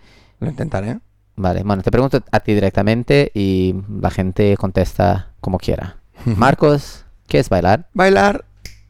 Lo 0.41 0.49
intentaré. 0.49 0.99
Vale, 1.37 1.63
bueno, 1.65 1.83
te 1.83 1.91
pregunto 1.91 2.23
a 2.33 2.41
ti 2.41 2.55
directamente 2.55 3.31
y 3.35 3.75
la 4.01 4.11
gente 4.11 4.57
contesta 4.57 5.33
como 5.41 5.59
quiera. 5.59 5.97
Marcos, 6.25 7.05
¿qué 7.29 7.39
es 7.39 7.51
bailar? 7.51 7.89
Bailar 7.93 8.47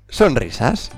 sonrisas. 0.09 0.93